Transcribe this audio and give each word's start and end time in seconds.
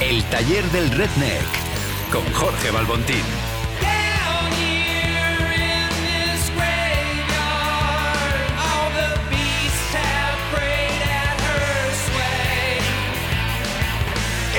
El 0.00 0.22
taller 0.24 0.64
del 0.70 0.90
Redneck 0.90 1.44
con 2.12 2.24
Jorge 2.32 2.70
Balbontín. 2.70 3.22
Down 3.80 4.52
here 4.52 5.54
in 5.54 5.88
this 6.06 6.50
graveyard, 6.54 7.26
all 8.56 8.90
the 8.94 9.18
beasts 9.28 9.94
have 9.94 10.38
prayed 10.54 11.02
at 11.02 11.36
her 11.40 11.92
sway. 12.06 12.78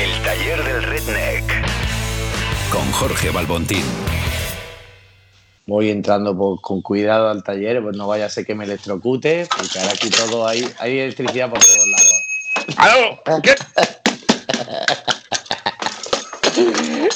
El 0.03 0.11
taller 0.23 0.63
del 0.63 0.83
Redneck 0.83 1.45
con 2.71 2.91
Jorge 2.91 3.29
Balbontín. 3.31 3.85
Voy 5.65 5.89
entrando 5.91 6.35
por- 6.35 6.59
con 6.61 6.81
cuidado 6.81 7.29
al 7.29 7.43
taller, 7.43 7.81
pues 7.81 7.95
no 7.95 8.07
vaya 8.07 8.25
a 8.25 8.29
ser 8.29 8.45
que 8.45 8.55
me 8.55 8.65
electrocute, 8.65 9.47
porque 9.55 9.79
ahora 9.79 9.91
aquí 9.93 10.09
todo 10.09 10.47
hay, 10.47 10.67
hay 10.79 10.99
electricidad 10.99 11.49
por 11.49 11.59
todos 11.59 11.87
lados. 11.87 12.13
¡Aló! 12.77 13.21
¿Qué? 13.41 13.55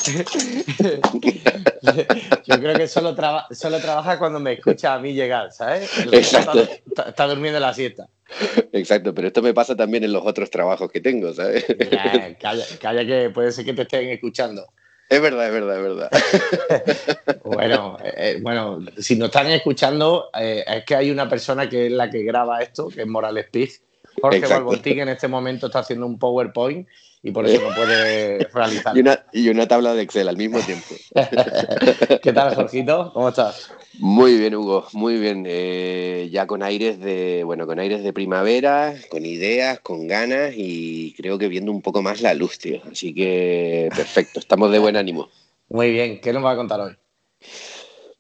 Yo 2.46 2.60
creo 2.60 2.76
que 2.76 2.88
solo, 2.88 3.16
traba- 3.16 3.48
solo 3.52 3.80
trabaja 3.80 4.20
cuando 4.20 4.40
me 4.40 4.54
escucha 4.54 4.94
a 4.94 5.00
mí 5.00 5.14
llegar, 5.14 5.52
¿sabes? 5.52 5.90
Exacto. 6.12 6.62
Está, 6.62 6.74
está- 6.88 7.10
está 7.10 7.28
durmiendo 7.28 7.60
la 7.60 7.74
siesta. 7.74 8.08
Exacto, 8.72 9.14
pero 9.14 9.28
esto 9.28 9.42
me 9.42 9.54
pasa 9.54 9.76
también 9.76 10.04
en 10.04 10.14
los 10.14 10.26
otros 10.26 10.50
trabajos 10.50 10.92
que 10.92 11.02
tengo, 11.02 11.34
¿sabes? 11.34 11.66
Ya, 11.92 12.36
calla, 12.40 12.66
calla 12.82 13.06
que 13.06 13.30
puede 13.30 13.52
ser 13.52 13.66
que 13.66 13.74
te 13.74 13.84
estén 13.84 14.10
escuchando. 14.10 14.66
Es 15.10 15.22
verdad, 15.22 15.46
es 15.48 15.54
verdad, 15.54 15.78
es 15.78 15.84
verdad. 15.84 16.10
Bueno, 17.44 17.98
eh, 18.04 18.14
eh, 18.18 18.40
bueno, 18.42 18.80
si 18.98 19.16
nos 19.18 19.28
están 19.28 19.48
escuchando, 19.52 20.30
eh, 20.40 20.64
es 20.66 20.86
que 20.86 20.96
hay 20.96 21.12
una 21.12 21.28
persona 21.30 21.68
que 21.70 21.88
es 21.88 21.92
la 21.92 22.10
que 22.10 22.24
graba 22.24 22.62
esto, 22.62 22.88
que 22.88 23.02
es 23.02 23.08
Morales 23.08 23.48
Piz. 23.52 23.84
Jorge. 24.24 24.48
Balbontín 24.48 25.02
en 25.02 25.10
este 25.10 25.28
momento 25.28 25.66
está 25.66 25.80
haciendo 25.80 26.06
un 26.06 26.18
PowerPoint 26.18 26.88
y 27.22 27.32
por 27.32 27.46
eso 27.46 27.62
no 27.62 27.76
puede 27.76 28.48
realizar. 28.54 28.96
Y 28.96 29.02
una, 29.02 29.26
y 29.34 29.50
una 29.50 29.68
tabla 29.68 29.94
de 29.94 30.04
Excel 30.04 30.30
al 30.30 30.38
mismo 30.38 30.62
tiempo. 30.62 30.96
¿Qué 32.24 32.32
tal, 32.32 32.56
Jorgito? 32.56 33.12
¿Cómo 33.14 33.28
estás? 33.28 33.74
Muy 34.00 34.38
bien, 34.38 34.56
Hugo, 34.56 34.88
muy 34.94 35.18
bien. 35.18 35.44
Eh, 35.46 36.30
ya 36.32 36.48
con 36.48 36.64
aires 36.64 37.02
de, 37.02 37.44
bueno, 37.44 37.68
con 37.68 37.80
aires 37.80 38.02
de 38.02 38.14
primavera, 38.14 38.96
con 39.10 39.26
ideas, 39.26 39.82
con 39.82 40.08
ganas 40.08 40.54
y 40.56 41.14
creo 41.18 41.38
que 41.38 41.50
viendo 41.50 41.74
un 41.74 41.82
poco 41.82 42.02
más 42.02 42.22
la 42.22 42.34
luz, 42.34 42.58
tío. 42.60 42.82
Así 42.90 43.14
que 43.14 43.90
perfecto, 43.94 44.40
estamos 44.40 44.72
de 44.72 44.80
buen 44.80 44.96
ánimo. 44.96 45.28
Muy 45.68 45.92
bien, 45.92 46.22
¿qué 46.22 46.32
nos 46.32 46.46
va 46.46 46.52
a 46.52 46.56
contar 46.56 46.80
hoy? 46.80 46.96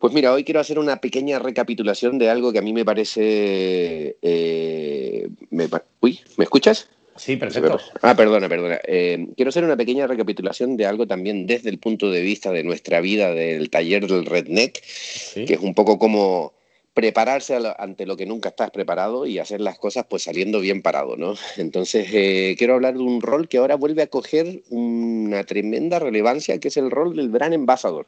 Pues 0.03 0.11
mira, 0.11 0.33
hoy 0.33 0.43
quiero 0.43 0.59
hacer 0.59 0.79
una 0.79 0.97
pequeña 0.97 1.39
recapitulación 1.39 2.17
de 2.19 2.29
algo 2.29 2.51
que 2.51 2.59
a 2.59 2.61
mí 2.61 2.73
me 2.73 2.83
parece... 2.83 4.17
eh, 4.21 5.29
me 5.49 5.69
Uy, 6.01 6.19
¿me 6.35 6.43
escuchas? 6.43 6.89
Sí, 7.15 7.37
perfecto. 7.37 7.79
Ah, 8.01 8.13
perdona, 8.13 8.49
perdona. 8.49 8.81
Eh, 8.85 9.27
quiero 9.37 9.47
hacer 9.47 9.63
una 9.63 9.77
pequeña 9.77 10.05
recapitulación 10.05 10.75
de 10.75 10.87
algo 10.87 11.07
también 11.07 11.47
desde 11.47 11.69
el 11.69 11.77
punto 11.77 12.11
de 12.11 12.19
vista 12.19 12.51
de 12.51 12.65
nuestra 12.65 12.99
vida 12.99 13.33
del 13.33 13.69
taller 13.69 14.05
del 14.05 14.25
Redneck, 14.25 14.83
Sí. 14.83 15.45
que 15.45 15.53
es 15.53 15.61
un 15.61 15.73
poco 15.73 15.97
como 15.97 16.51
prepararse 16.93 17.57
ante 17.77 18.05
lo 18.05 18.15
que 18.15 18.25
nunca 18.25 18.49
estás 18.49 18.69
preparado 18.71 19.25
y 19.25 19.39
hacer 19.39 19.61
las 19.61 19.79
cosas 19.79 20.05
pues 20.07 20.23
saliendo 20.23 20.59
bien 20.59 20.81
parado, 20.81 21.17
¿no? 21.17 21.35
Entonces 21.57 22.07
eh, 22.13 22.55
quiero 22.57 22.75
hablar 22.75 22.93
de 22.93 23.01
un 23.01 23.21
rol 23.21 23.47
que 23.47 23.57
ahora 23.57 23.75
vuelve 23.75 24.03
a 24.03 24.07
coger 24.07 24.61
una 24.69 25.43
tremenda 25.43 25.99
relevancia, 25.99 26.59
que 26.59 26.67
es 26.67 26.77
el 26.77 26.91
rol 26.91 27.15
del 27.15 27.29
Brand 27.29 27.55
Ambassador. 27.55 28.07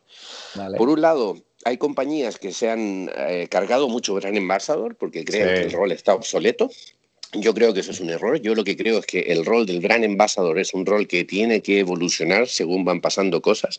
Vale. 0.54 0.78
Por 0.78 0.90
un 0.90 1.02
lado, 1.02 1.38
hay 1.64 1.78
compañías 1.78 2.38
que 2.38 2.52
se 2.52 2.70
han 2.70 3.10
eh, 3.18 3.48
cargado 3.50 3.90
mucho 3.90 4.14
Brand 4.14 4.38
Ambassador 4.38 4.96
porque 4.96 5.26
creen 5.26 5.48
Sí. 5.48 5.54
que 5.56 5.62
el 5.68 5.72
rol 5.72 5.92
está 5.92 6.14
obsoleto. 6.14 6.70
Yo 7.38 7.54
creo 7.54 7.74
que 7.74 7.82
eso 7.82 7.92
es 7.92 8.00
un 8.00 8.10
error. 8.10 8.40
Yo 8.40 8.56
lo 8.56 8.64
que 8.64 8.78
creo 8.78 9.00
es 9.00 9.06
que 9.06 9.20
el 9.20 9.46
rol 9.46 9.66
del 9.66 9.82
Brand 9.82 10.06
Ambassador 10.06 10.58
es 10.58 10.74
un 10.74 10.86
rol 10.86 11.06
que 11.06 11.26
tiene 11.26 11.62
que 11.62 11.80
evolucionar 11.80 12.48
según 12.48 12.86
van 12.86 13.02
pasando 13.02 13.42
cosas. 13.42 13.78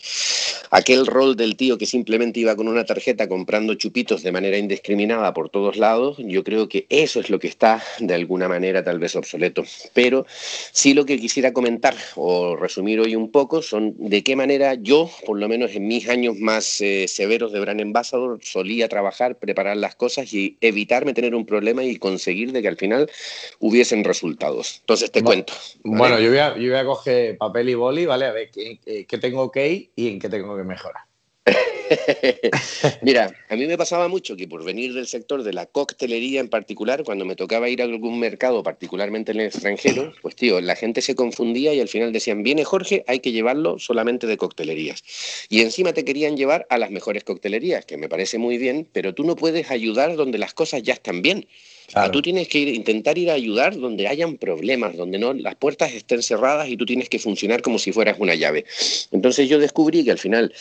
Aquel 0.70 1.06
rol 1.06 1.36
del 1.36 1.56
tío 1.56 1.78
que 1.78 1.86
simplemente 1.86 2.40
iba 2.40 2.54
con 2.54 2.68
una 2.68 2.84
tarjeta 2.84 3.28
comprando 3.28 3.74
chupitos 3.74 4.22
de 4.22 4.32
manera 4.32 4.58
indiscriminada 4.58 5.32
por 5.32 5.48
todos 5.48 5.78
lados, 5.78 6.16
yo 6.18 6.44
creo 6.44 6.68
que 6.68 6.86
eso 6.90 7.20
es 7.20 7.30
lo 7.30 7.38
que 7.38 7.48
está 7.48 7.82
de 7.98 8.12
alguna 8.12 8.46
manera 8.46 8.84
tal 8.84 8.98
vez 8.98 9.16
obsoleto. 9.16 9.64
Pero 9.94 10.26
sí 10.72 10.92
lo 10.92 11.06
que 11.06 11.18
quisiera 11.18 11.52
comentar 11.52 11.94
o 12.16 12.56
resumir 12.56 13.00
hoy 13.00 13.16
un 13.16 13.30
poco 13.30 13.62
son 13.62 13.94
de 13.98 14.22
qué 14.22 14.36
manera 14.36 14.74
yo, 14.74 15.10
por 15.24 15.38
lo 15.38 15.48
menos 15.48 15.74
en 15.74 15.86
mis 15.86 16.08
años 16.08 16.36
más 16.38 16.80
eh, 16.82 17.08
severos 17.08 17.52
de 17.52 17.60
Brand 17.60 17.80
Ambassador, 17.80 18.38
solía 18.42 18.88
trabajar, 18.88 19.38
preparar 19.38 19.78
las 19.78 19.94
cosas 19.94 20.32
y 20.34 20.58
evitarme 20.60 21.14
tener 21.14 21.34
un 21.34 21.46
problema 21.46 21.84
y 21.84 21.96
conseguir 21.96 22.52
de 22.52 22.60
que 22.60 22.68
al 22.68 22.76
final 22.76 23.08
hubiesen 23.58 24.04
resultados. 24.04 24.78
Entonces 24.80 25.10
te 25.10 25.22
cuento. 25.22 25.52
¿vale? 25.84 25.98
Bueno, 25.98 26.20
yo 26.20 26.28
voy, 26.30 26.38
a, 26.38 26.56
yo 26.56 26.70
voy 26.70 26.78
a 26.80 26.84
coger 26.84 27.38
papel 27.38 27.68
y 27.70 27.74
boli, 27.74 28.06
¿vale? 28.06 28.26
A 28.26 28.32
ver 28.32 28.50
qué- 28.50 28.78
qué 29.06 29.18
tengo 29.18 29.50
que 29.50 29.68
ir 29.68 29.90
y 29.96 30.08
en 30.08 30.18
qué 30.18 30.28
tengo 30.28 30.56
que 30.56 30.64
mejorar. 30.64 31.02
Mira, 33.02 33.32
a 33.48 33.56
mí 33.56 33.66
me 33.66 33.78
pasaba 33.78 34.08
mucho 34.08 34.36
que 34.36 34.48
por 34.48 34.64
venir 34.64 34.92
del 34.94 35.06
sector 35.06 35.42
de 35.42 35.52
la 35.52 35.66
coctelería 35.66 36.40
en 36.40 36.48
particular, 36.48 37.04
cuando 37.04 37.24
me 37.24 37.36
tocaba 37.36 37.68
ir 37.68 37.80
a 37.82 37.84
algún 37.84 38.18
mercado, 38.18 38.62
particularmente 38.62 39.32
en 39.32 39.40
el 39.40 39.46
extranjero, 39.46 40.12
pues 40.22 40.34
tío, 40.36 40.60
la 40.60 40.74
gente 40.76 41.00
se 41.00 41.14
confundía 41.14 41.72
y 41.74 41.80
al 41.80 41.88
final 41.88 42.12
decían, 42.12 42.42
viene 42.42 42.64
Jorge, 42.64 43.04
hay 43.06 43.20
que 43.20 43.32
llevarlo 43.32 43.78
solamente 43.78 44.26
de 44.26 44.36
coctelerías. 44.36 45.02
Y 45.48 45.60
encima 45.60 45.92
te 45.92 46.04
querían 46.04 46.36
llevar 46.36 46.66
a 46.70 46.78
las 46.78 46.90
mejores 46.90 47.24
coctelerías, 47.24 47.86
que 47.86 47.96
me 47.96 48.08
parece 48.08 48.38
muy 48.38 48.58
bien, 48.58 48.88
pero 48.92 49.14
tú 49.14 49.24
no 49.24 49.36
puedes 49.36 49.70
ayudar 49.70 50.16
donde 50.16 50.38
las 50.38 50.54
cosas 50.54 50.82
ya 50.82 50.94
están 50.94 51.22
bien. 51.22 51.46
Claro. 51.92 52.10
tú 52.10 52.20
tienes 52.22 52.48
que 52.48 52.58
ir- 52.58 52.74
intentar 52.74 53.16
ir 53.16 53.30
a 53.30 53.34
ayudar 53.34 53.76
donde 53.76 54.08
hayan 54.08 54.36
problemas, 54.38 54.96
donde 54.96 55.18
no 55.18 55.32
las 55.32 55.54
puertas 55.54 55.92
estén 55.92 56.22
cerradas 56.22 56.68
y 56.68 56.76
tú 56.76 56.84
tienes 56.84 57.08
que 57.08 57.18
funcionar 57.18 57.62
como 57.62 57.78
si 57.78 57.92
fueras 57.92 58.16
una 58.18 58.34
llave. 58.34 58.64
Entonces 59.12 59.48
yo 59.48 59.58
descubrí 59.58 60.04
que 60.04 60.10
al 60.10 60.18
final 60.18 60.52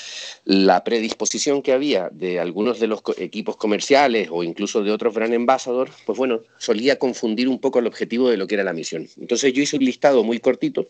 la 0.46 0.84
predisposición 0.84 1.62
que 1.62 1.72
había 1.72 2.09
de 2.12 2.40
algunos 2.40 2.80
de 2.80 2.88
los 2.88 3.02
co- 3.02 3.16
equipos 3.18 3.58
comerciales 3.58 4.30
o 4.31 4.44
incluso 4.44 4.84
de 4.84 4.91
otros 4.91 5.13
brand 5.13 5.34
ambassador, 5.34 5.90
pues 6.06 6.18
bueno, 6.18 6.41
solía 6.58 6.97
confundir 7.00 7.47
un 7.50 7.59
poco 7.59 7.80
el 7.80 7.88
objetivo 7.88 8.30
de 8.30 8.38
lo 8.38 8.47
que 8.47 8.56
era 8.56 8.63
la 8.63 8.74
misión. 8.74 9.09
Entonces 9.19 9.52
yo 9.53 9.62
hice 9.63 9.78
un 9.78 9.86
listado 9.86 10.24
muy 10.24 10.40
cortito 10.40 10.88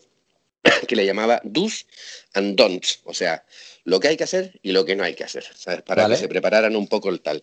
que 0.88 0.96
le 0.96 1.06
llamaba 1.06 1.40
do's 1.44 1.86
and 2.34 2.56
don'ts, 2.56 3.00
o 3.04 3.14
sea, 3.14 3.44
lo 3.84 4.00
que 4.00 4.08
hay 4.08 4.16
que 4.16 4.24
hacer 4.24 4.58
y 4.62 4.72
lo 4.72 4.84
que 4.84 4.96
no 4.96 5.04
hay 5.04 5.14
que 5.14 5.24
hacer, 5.24 5.44
¿sabes? 5.54 5.82
Para 5.82 6.02
Vale. 6.02 6.14
que 6.16 6.20
se 6.20 6.28
prepararan 6.28 6.74
un 6.76 6.88
poco 6.88 7.08
el 7.08 7.20
tal. 7.20 7.42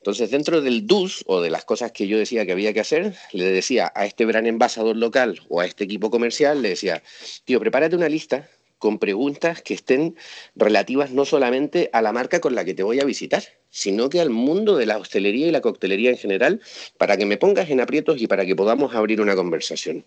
Entonces, 0.00 0.30
dentro 0.30 0.62
del 0.62 0.86
do's 0.86 1.22
o 1.26 1.42
de 1.42 1.50
las 1.50 1.66
cosas 1.66 1.92
que 1.92 2.06
yo 2.06 2.16
decía 2.16 2.46
que 2.46 2.52
había 2.52 2.72
que 2.72 2.80
hacer, 2.80 3.14
le 3.32 3.44
decía 3.44 3.92
a 3.94 4.06
este 4.06 4.24
gran 4.24 4.46
embajador 4.46 4.96
local 4.96 5.40
o 5.50 5.60
a 5.60 5.66
este 5.66 5.84
equipo 5.84 6.10
comercial, 6.10 6.62
le 6.62 6.70
decía, 6.70 7.02
tío, 7.44 7.60
prepárate 7.60 7.96
una 7.96 8.08
lista 8.08 8.48
con 8.78 8.98
preguntas 8.98 9.60
que 9.60 9.74
estén 9.74 10.16
relativas 10.56 11.10
no 11.10 11.26
solamente 11.26 11.90
a 11.92 12.00
la 12.00 12.12
marca 12.12 12.40
con 12.40 12.54
la 12.54 12.64
que 12.64 12.72
te 12.72 12.82
voy 12.82 12.98
a 12.98 13.04
visitar, 13.04 13.44
sino 13.70 14.10
que 14.10 14.20
al 14.20 14.30
mundo 14.30 14.76
de 14.76 14.86
la 14.86 14.98
hostelería 14.98 15.46
y 15.46 15.50
la 15.50 15.60
coctelería 15.60 16.10
en 16.10 16.16
general, 16.18 16.60
para 16.98 17.16
que 17.16 17.24
me 17.26 17.36
pongas 17.36 17.70
en 17.70 17.80
aprietos 17.80 18.20
y 18.20 18.26
para 18.26 18.44
que 18.44 18.56
podamos 18.56 18.94
abrir 18.94 19.20
una 19.20 19.34
conversación. 19.36 20.04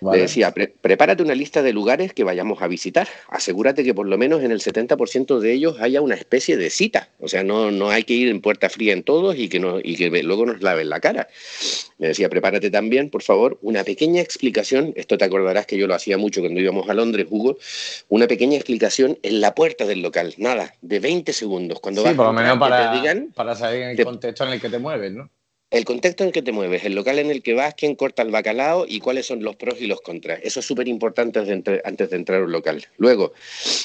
¿vale? 0.00 0.18
Le 0.18 0.22
decía, 0.22 0.52
"Pre- 0.52 0.68
prepárate 0.80 1.22
una 1.22 1.34
lista 1.34 1.62
de 1.62 1.72
lugares 1.72 2.12
que 2.14 2.24
vayamos 2.24 2.62
a 2.62 2.68
visitar. 2.68 3.08
Asegúrate 3.28 3.84
que 3.84 3.94
por 3.94 4.06
lo 4.06 4.16
menos 4.16 4.42
en 4.42 4.52
el 4.52 4.60
70% 4.60 5.40
de 5.40 5.52
ellos 5.52 5.76
haya 5.80 6.00
una 6.00 6.14
especie 6.14 6.56
de 6.56 6.70
cita. 6.70 7.08
O 7.18 7.28
sea, 7.28 7.42
no, 7.42 7.70
no 7.70 7.90
hay 7.90 8.04
que 8.04 8.14
ir 8.14 8.28
en 8.28 8.40
puerta 8.40 8.68
fría 8.70 8.92
en 8.92 9.02
todos 9.02 9.36
y 9.36 9.48
que, 9.48 9.58
no, 9.60 9.78
y 9.82 9.96
que 9.96 10.08
luego 10.22 10.46
nos 10.46 10.62
laven 10.62 10.88
la 10.88 11.00
cara. 11.00 11.28
Me 11.98 12.08
decía, 12.08 12.28
prepárate 12.28 12.70
también, 12.70 13.10
por 13.10 13.22
favor, 13.22 13.58
una 13.62 13.84
pequeña 13.84 14.22
explicación. 14.22 14.92
Esto 14.96 15.18
te 15.18 15.24
acordarás 15.24 15.66
que 15.66 15.76
yo 15.76 15.86
lo 15.86 15.94
hacía 15.94 16.16
mucho 16.16 16.40
cuando 16.40 16.60
íbamos 16.60 16.88
a 16.88 16.94
Londres, 16.94 17.26
Hugo. 17.28 17.58
Una 18.08 18.26
pequeña 18.26 18.56
explicación 18.56 19.18
en 19.22 19.40
la 19.40 19.54
puerta 19.54 19.84
del 19.84 20.00
local. 20.00 20.34
Nada, 20.38 20.74
de 20.80 20.98
20 21.00 21.32
segundos. 21.32 21.80
Cuando 21.80 22.02
Sí, 22.02 22.08
vas 22.08 22.16
por 22.16 22.26
lo 22.26 22.32
menos 22.32 22.58
para, 22.58 22.92
digan 23.00 23.32
para 23.34 23.54
saber 23.54 23.90
el 23.90 23.96
te- 23.96 24.04
contexto 24.04 24.44
en 24.44 24.52
el 24.52 24.60
que 24.60 24.68
te 24.68 24.78
mueves, 24.78 25.12
¿no? 25.12 25.30
el 25.70 25.84
contexto 25.84 26.24
en 26.24 26.28
el 26.28 26.32
que 26.32 26.42
te 26.42 26.50
mueves, 26.50 26.84
el 26.84 26.94
local 26.96 27.20
en 27.20 27.30
el 27.30 27.42
que 27.42 27.54
vas, 27.54 27.74
quién 27.74 27.94
corta 27.94 28.22
el 28.22 28.32
bacalao 28.32 28.86
y 28.88 28.98
cuáles 28.98 29.26
son 29.26 29.44
los 29.44 29.54
pros 29.54 29.80
y 29.80 29.86
los 29.86 30.00
contras. 30.00 30.40
Eso 30.42 30.58
es 30.58 30.66
súper 30.66 30.88
importante 30.88 31.38
antes 31.38 32.10
de 32.10 32.16
entrar 32.16 32.40
a 32.40 32.44
un 32.44 32.50
local. 32.50 32.84
Luego, 32.96 33.32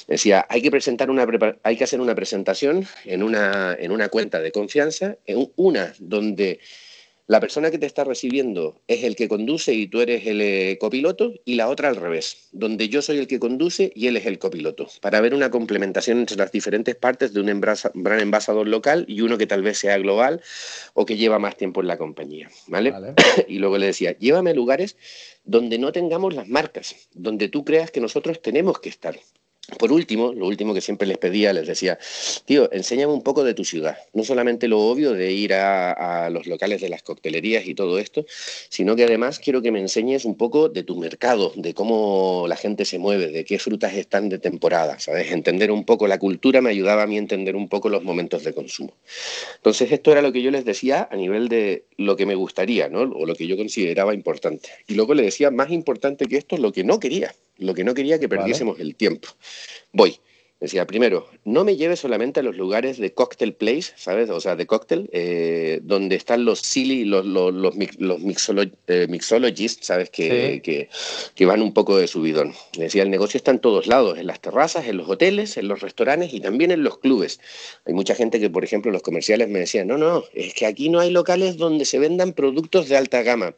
decía, 0.07 0.47
hay 0.49 0.63
que, 0.63 0.71
presentar 0.71 1.11
una, 1.11 1.27
hay 1.61 1.77
que 1.77 1.83
hacer 1.83 2.01
una 2.01 2.15
presentación 2.15 2.87
en 3.03 3.21
una, 3.21 3.75
en 3.79 3.91
una 3.91 4.09
cuenta 4.09 4.39
de 4.39 4.51
confianza, 4.51 5.17
en 5.27 5.51
una 5.57 5.93
donde 5.99 6.59
la 7.27 7.39
persona 7.39 7.71
que 7.71 7.79
te 7.79 7.85
está 7.85 8.03
recibiendo 8.03 8.81
es 8.87 9.03
el 9.03 9.15
que 9.15 9.27
conduce 9.27 9.73
y 9.73 9.87
tú 9.87 10.01
eres 10.01 10.27
el 10.27 10.41
eh, 10.41 10.77
copiloto, 10.79 11.33
y 11.43 11.55
la 11.55 11.69
otra 11.69 11.89
al 11.89 11.95
revés, 11.95 12.49
donde 12.51 12.87
yo 12.87 13.01
soy 13.01 13.17
el 13.17 13.27
que 13.27 13.39
conduce 13.39 13.91
y 13.95 14.07
él 14.07 14.17
es 14.17 14.25
el 14.25 14.37
copiloto, 14.37 14.87
para 15.01 15.21
ver 15.21 15.33
una 15.33 15.49
complementación 15.49 16.19
entre 16.19 16.37
las 16.37 16.51
diferentes 16.51 16.95
partes 16.95 17.33
de 17.33 17.41
un 17.41 17.61
gran 17.95 18.19
envasador 18.19 18.67
local 18.67 19.05
y 19.07 19.21
uno 19.21 19.37
que 19.37 19.47
tal 19.47 19.63
vez 19.63 19.79
sea 19.79 19.97
global 19.97 20.41
o 20.93 21.05
que 21.05 21.17
lleva 21.17 21.39
más 21.39 21.57
tiempo 21.57 21.81
en 21.81 21.87
la 21.87 21.97
compañía. 21.97 22.49
¿vale? 22.67 22.91
Vale. 22.91 23.13
Y 23.47 23.59
luego 23.59 23.77
le 23.77 23.87
decía, 23.87 24.17
llévame 24.17 24.51
a 24.51 24.53
lugares 24.53 24.97
donde 25.43 25.77
no 25.77 25.91
tengamos 25.91 26.33
las 26.33 26.47
marcas, 26.47 26.95
donde 27.13 27.49
tú 27.49 27.65
creas 27.65 27.91
que 27.91 28.01
nosotros 28.01 28.41
tenemos 28.41 28.79
que 28.79 28.89
estar. 28.89 29.17
Por 29.79 29.91
último, 29.91 30.31
lo 30.31 30.45
último 30.45 30.73
que 30.73 30.81
siempre 30.81 31.07
les 31.07 31.17
pedía, 31.17 31.51
les 31.51 31.67
decía, 31.67 31.97
tío, 32.45 32.71
enséñame 32.71 33.11
un 33.11 33.23
poco 33.23 33.43
de 33.43 33.55
tu 33.55 33.65
ciudad. 33.65 33.97
No 34.13 34.23
solamente 34.23 34.67
lo 34.67 34.79
obvio 34.79 35.13
de 35.13 35.31
ir 35.31 35.53
a, 35.53 36.29
los 36.29 36.45
locales 36.45 36.81
de 36.81 36.89
las 36.89 37.01
coctelerías 37.01 37.67
y 37.67 37.73
todo 37.73 37.97
esto, 37.99 38.25
sino 38.69 38.95
que 38.95 39.03
además 39.03 39.39
quiero 39.39 39.61
que 39.61 39.71
me 39.71 39.79
enseñes 39.79 40.25
un 40.25 40.35
poco 40.35 40.69
de 40.69 40.83
tu 40.83 40.97
mercado, 40.97 41.51
de 41.55 41.73
cómo 41.73 42.45
la 42.47 42.55
gente 42.55 42.85
se 42.85 42.99
mueve, 42.99 43.27
de 43.27 43.43
qué 43.43 43.57
frutas 43.57 43.93
están 43.95 44.29
de 44.29 44.37
temporada, 44.37 44.99
¿sabes? 44.99 45.31
Entender 45.31 45.71
un 45.71 45.83
poco 45.83 46.07
la 46.07 46.19
cultura 46.19 46.61
me 46.61 46.69
ayudaba 46.69 47.03
a 47.03 47.07
mí 47.07 47.15
a 47.15 47.19
entender 47.19 47.55
un 47.55 47.67
poco 47.67 47.89
los 47.89 48.03
momentos 48.03 48.43
de 48.43 48.53
consumo. 48.53 48.93
Entonces, 49.55 49.91
esto 49.91 50.11
era 50.11 50.21
lo 50.21 50.31
que 50.31 50.41
yo 50.41 50.51
les 50.51 50.65
decía 50.65 51.07
a 51.11 51.15
nivel 51.15 51.47
de 51.49 51.85
lo 51.97 52.15
que 52.15 52.25
me 52.25 52.35
gustaría, 52.35 52.87
¿no? 52.89 53.01
O 53.01 53.25
lo 53.25 53.35
que 53.35 53.47
yo 53.47 53.57
consideraba 53.57 54.13
importante. 54.13 54.69
Y 54.87 54.93
luego 54.93 55.13
le 55.13 55.23
decía, 55.23 55.49
más 55.49 55.71
importante 55.71 56.25
que 56.25 56.37
esto, 56.37 56.57
lo 56.57 56.71
que 56.71 56.83
no 56.83 56.99
quería 56.99 57.33
lo 57.57 57.73
que 57.73 57.83
no 57.83 57.93
quería 57.93 58.19
que 58.19 58.29
perdiésemos 58.29 58.75
vale. 58.75 58.89
el 58.89 58.95
tiempo. 58.95 59.29
Voy. 59.91 60.19
Decía, 60.57 60.87
primero, 60.87 61.27
no 61.43 61.65
me 61.65 61.75
lleves 61.75 61.99
solamente 61.99 62.39
a 62.39 62.43
los 62.43 62.55
lugares 62.55 62.97
de 62.97 63.13
cocktail 63.13 63.53
place, 63.53 63.91
¿sabes? 63.97 64.29
O 64.29 64.39
sea, 64.39 64.55
de 64.55 64.65
cóctel, 64.65 65.09
eh, 65.11 65.81
donde 65.83 66.15
están 66.15 66.45
los 66.45 66.59
silly, 66.59 67.03
los, 67.03 67.25
los, 67.25 67.53
los, 67.53 67.75
los 67.99 68.19
mixolo, 68.21 68.63
eh, 68.87 69.05
mixologists, 69.09 69.85
¿sabes? 69.85 70.09
Que, 70.09 70.53
sí. 70.53 70.61
que, 70.61 70.89
que, 71.35 71.45
van 71.45 71.61
un 71.61 71.73
poco 71.73 71.97
de 71.97 72.07
subidón. 72.07 72.53
Decía, 72.77 73.03
el 73.03 73.09
negocio 73.09 73.37
está 73.37 73.51
en 73.51 73.59
todos 73.59 73.85
lados, 73.85 74.17
en 74.17 74.27
las 74.27 74.39
terrazas, 74.39 74.87
en 74.87 74.95
los 74.95 75.09
hoteles, 75.09 75.57
en 75.57 75.67
los 75.67 75.81
restaurantes 75.81 76.33
y 76.33 76.39
también 76.39 76.71
en 76.71 76.83
los 76.83 76.99
clubes. 76.99 77.41
Hay 77.85 77.93
mucha 77.93 78.15
gente 78.15 78.39
que, 78.39 78.49
por 78.49 78.63
ejemplo, 78.63 78.91
los 78.91 79.01
comerciales 79.01 79.49
me 79.49 79.59
decían, 79.59 79.87
no, 79.87 79.97
no, 79.97 80.23
es 80.33 80.53
que 80.53 80.65
aquí 80.65 80.87
no 80.87 81.01
hay 81.01 81.11
locales 81.11 81.57
donde 81.57 81.83
se 81.83 81.99
vendan 81.99 82.31
productos 82.31 82.87
de 82.87 82.95
alta 82.95 83.23
gama. 83.23 83.55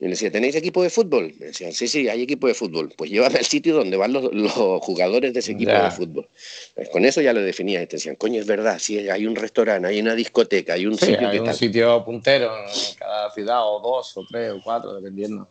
Y 0.00 0.04
le 0.04 0.10
decía, 0.10 0.32
¿tenéis 0.32 0.56
equipo 0.56 0.82
de 0.82 0.88
fútbol? 0.88 1.34
Me 1.38 1.46
decían, 1.46 1.74
sí, 1.74 1.88
sí, 1.88 2.08
hay 2.08 2.22
equipo 2.22 2.46
de 2.46 2.54
fútbol. 2.54 2.94
Pues 2.96 3.10
llévame 3.10 3.38
al 3.38 3.44
sitio 3.44 3.74
donde 3.74 3.98
van 3.98 4.14
los, 4.14 4.32
los 4.32 4.52
jugadores 4.52 5.34
de 5.34 5.40
ese 5.40 5.52
equipo 5.52 5.72
yeah. 5.72 5.84
de 5.84 5.90
fútbol. 5.90 6.26
Pues 6.74 6.88
con 6.88 7.04
eso 7.04 7.20
ya 7.20 7.32
lo 7.32 7.40
definía 7.40 7.82
y 7.82 7.86
te 7.86 7.96
decían, 7.96 8.16
coño, 8.16 8.40
es 8.40 8.46
verdad, 8.46 8.78
si 8.78 8.98
sí, 8.98 9.08
hay 9.08 9.26
un 9.26 9.36
restaurante, 9.36 9.88
hay 9.88 10.00
una 10.00 10.14
discoteca, 10.14 10.74
hay 10.74 10.86
un 10.86 10.98
sí, 10.98 11.06
sitio 11.06 11.28
hay 11.28 11.34
que 11.34 11.40
un 11.40 11.46
tal. 11.46 11.54
sitio 11.54 12.04
puntero 12.04 12.52
en 12.58 12.94
cada 12.98 13.30
ciudad, 13.32 13.60
o 13.64 13.80
dos, 13.80 14.16
o 14.16 14.26
tres, 14.28 14.52
o 14.52 14.60
cuatro, 14.62 14.94
dependiendo. 14.94 15.48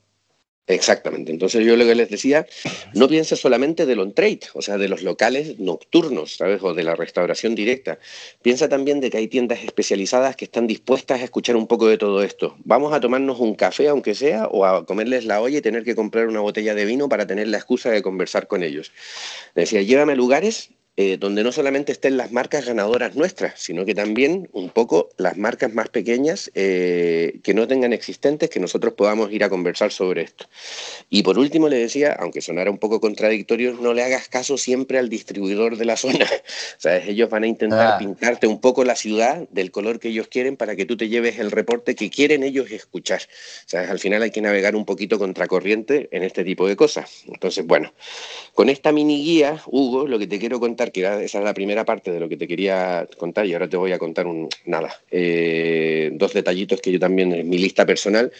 Exactamente. 0.67 1.31
Entonces 1.31 1.65
yo 1.65 1.77
lo 1.77 1.85
que 1.85 1.95
les 1.95 2.09
decía, 2.09 2.45
no 2.93 3.07
pienses 3.07 3.39
solamente 3.39 3.85
del 3.85 4.01
on-trade, 4.01 4.41
o 4.53 4.61
sea, 4.61 4.77
de 4.77 4.89
los 4.89 5.01
locales 5.01 5.57
nocturnos, 5.59 6.35
¿sabes? 6.35 6.61
O 6.61 6.73
de 6.73 6.83
la 6.83 6.93
restauración 6.93 7.55
directa. 7.55 7.99
Piensa 8.41 8.67
también 8.67 8.99
de 8.99 9.09
que 9.09 9.17
hay 9.17 9.29
tiendas 9.29 9.63
especializadas 9.63 10.35
que 10.35 10.43
están 10.43 10.67
dispuestas 10.67 11.21
a 11.21 11.23
escuchar 11.23 11.55
un 11.55 11.67
poco 11.67 11.87
de 11.87 11.97
todo 11.97 12.21
esto. 12.21 12.57
Vamos 12.65 12.93
a 12.93 12.99
tomarnos 12.99 13.39
un 13.39 13.55
café, 13.55 13.87
aunque 13.87 14.13
sea, 14.13 14.47
o 14.47 14.65
a 14.65 14.85
comerles 14.85 15.23
la 15.23 15.41
olla 15.41 15.57
y 15.57 15.61
tener 15.61 15.85
que 15.85 15.95
comprar 15.95 16.27
una 16.27 16.41
botella 16.41 16.75
de 16.75 16.83
vino 16.83 17.07
para 17.07 17.25
tener 17.25 17.47
la 17.47 17.57
excusa 17.57 17.89
de 17.89 18.01
conversar 18.01 18.47
con 18.47 18.61
ellos. 18.61 18.91
Decía, 19.55 19.81
llévame 19.81 20.13
a 20.13 20.15
lugares 20.17 20.71
eh, 20.99 21.17
donde 21.19 21.43
no 21.43 21.51
solamente 21.51 21.91
estén 21.91 22.17
las 22.17 22.31
marcas 22.31 22.65
ganadoras 22.65 23.15
nuestras, 23.15 23.59
sino 23.59 23.85
que 23.85 23.93
también 23.93 24.49
un 24.51 24.71
poco 24.71 25.09
las 25.17 25.37
marcas 25.37 25.71
más 25.71 25.89
pequeñas 25.89 26.49
eh, 26.55 27.39
que 27.43 27.53
no 27.53 27.67
tengan 27.67 27.93
existentes, 27.93 28.49
que 28.49 28.59
nosotros 28.59 28.95
podamos 28.95 29.31
ir 29.31 29.43
a 29.43 29.49
conversar 29.49 29.91
sobre 29.91 30.23
esto. 30.23 30.49
Y 31.11 31.21
por 31.21 31.37
último 31.37 31.69
le 31.69 31.77
decía, 31.77 32.17
aunque 32.19 32.41
sonara 32.41 32.71
un 32.71 32.79
poco 32.79 32.99
contradictorio, 32.99 33.73
no 33.73 33.93
le 33.93 34.03
hagas 34.03 34.27
caso 34.27 34.57
siempre 34.57 34.97
al 34.97 35.07
distribuidor 35.07 35.77
de 35.77 35.85
la 35.85 35.97
zona. 35.97 36.25
¿Sabes? 36.79 37.07
Ellos 37.07 37.29
van 37.29 37.43
a 37.43 37.47
intentar 37.47 37.93
ah. 37.93 37.97
pintarte 37.99 38.47
un 38.47 38.59
poco 38.59 38.83
la 38.83 38.95
ciudad 38.95 39.47
del 39.51 39.69
color 39.69 39.99
que 39.99 40.07
ellos 40.07 40.27
quieren 40.29 40.57
para 40.57 40.75
que 40.75 40.87
tú 40.87 40.97
te 40.97 41.09
lleves 41.09 41.37
el 41.37 41.51
reporte 41.51 41.93
que 41.93 42.09
quieren 42.09 42.41
ellos 42.41 42.71
escuchar. 42.71 43.21
¿Sabes? 43.67 43.91
Al 43.91 43.99
final 43.99 44.23
hay 44.23 44.31
que 44.31 44.41
navegar 44.41 44.75
un 44.75 44.85
poquito 44.85 45.19
contracorriente 45.19 46.09
en 46.11 46.23
este 46.23 46.43
tipo 46.43 46.67
de 46.67 46.75
cosas. 46.75 47.23
Entonces, 47.27 47.67
bueno, 47.67 47.93
con 48.55 48.69
esta 48.69 48.91
mini 48.91 49.23
guía, 49.23 49.61
Hugo, 49.67 50.07
lo 50.07 50.17
que 50.17 50.25
te 50.25 50.39
quiero 50.39 50.59
contar 50.59 50.86
que 50.89 51.01
era, 51.01 51.21
esa 51.21 51.39
es 51.39 51.43
la 51.43 51.53
primera 51.53 51.85
parte 51.85 52.11
de 52.11 52.19
lo 52.19 52.29
que 52.29 52.37
te 52.37 52.47
quería 52.47 53.07
contar 53.17 53.45
y 53.45 53.53
ahora 53.53 53.69
te 53.69 53.77
voy 53.77 53.91
a 53.91 53.99
contar 53.99 54.27
un, 54.27 54.49
nada, 54.65 54.93
eh, 55.11 56.11
dos 56.13 56.33
detallitos 56.33 56.81
que 56.81 56.91
yo 56.91 56.99
también 56.99 57.33
en 57.33 57.47
mi 57.49 57.57
lista 57.57 57.85
personal. 57.85 58.31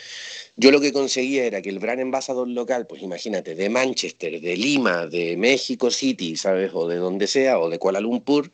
Yo 0.60 0.72
lo 0.72 0.82
que 0.82 0.92
conseguía 0.92 1.46
era 1.46 1.62
que 1.62 1.70
el 1.70 1.78
brand 1.78 2.02
envasador 2.02 2.48
local, 2.48 2.88
pues 2.88 3.04
imagínate, 3.04 3.54
de 3.54 3.70
Manchester, 3.70 4.42
de 4.42 4.58
Lima, 4.58 5.06
de 5.06 5.38
México 5.38 5.92
City, 5.92 6.36
¿sabes? 6.36 6.72
O 6.74 6.88
de 6.88 6.96
donde 6.96 7.28
sea, 7.28 7.60
o 7.60 7.70
de 7.70 7.78
Kuala 7.78 8.00
Lumpur, 8.00 8.50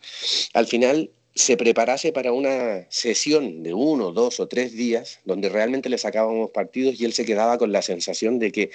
al 0.54 0.68
final 0.68 1.10
se 1.35 1.57
preparase 1.57 2.12
para 2.12 2.31
una 2.31 2.85
sesión 2.89 3.63
de 3.63 3.74
uno, 3.74 4.12
dos 4.12 4.39
o 4.39 4.47
tres 4.47 4.74
días 4.74 5.19
donde 5.25 5.50
realmente 5.50 5.89
le 5.89 5.97
sacábamos 5.97 6.51
partidos 6.51 7.00
y 7.00 7.06
él 7.06 7.13
se 7.13 7.25
quedaba 7.25 7.57
con 7.57 7.71
la 7.71 7.81
sensación 7.81 8.38
de 8.38 8.51
que 8.51 8.69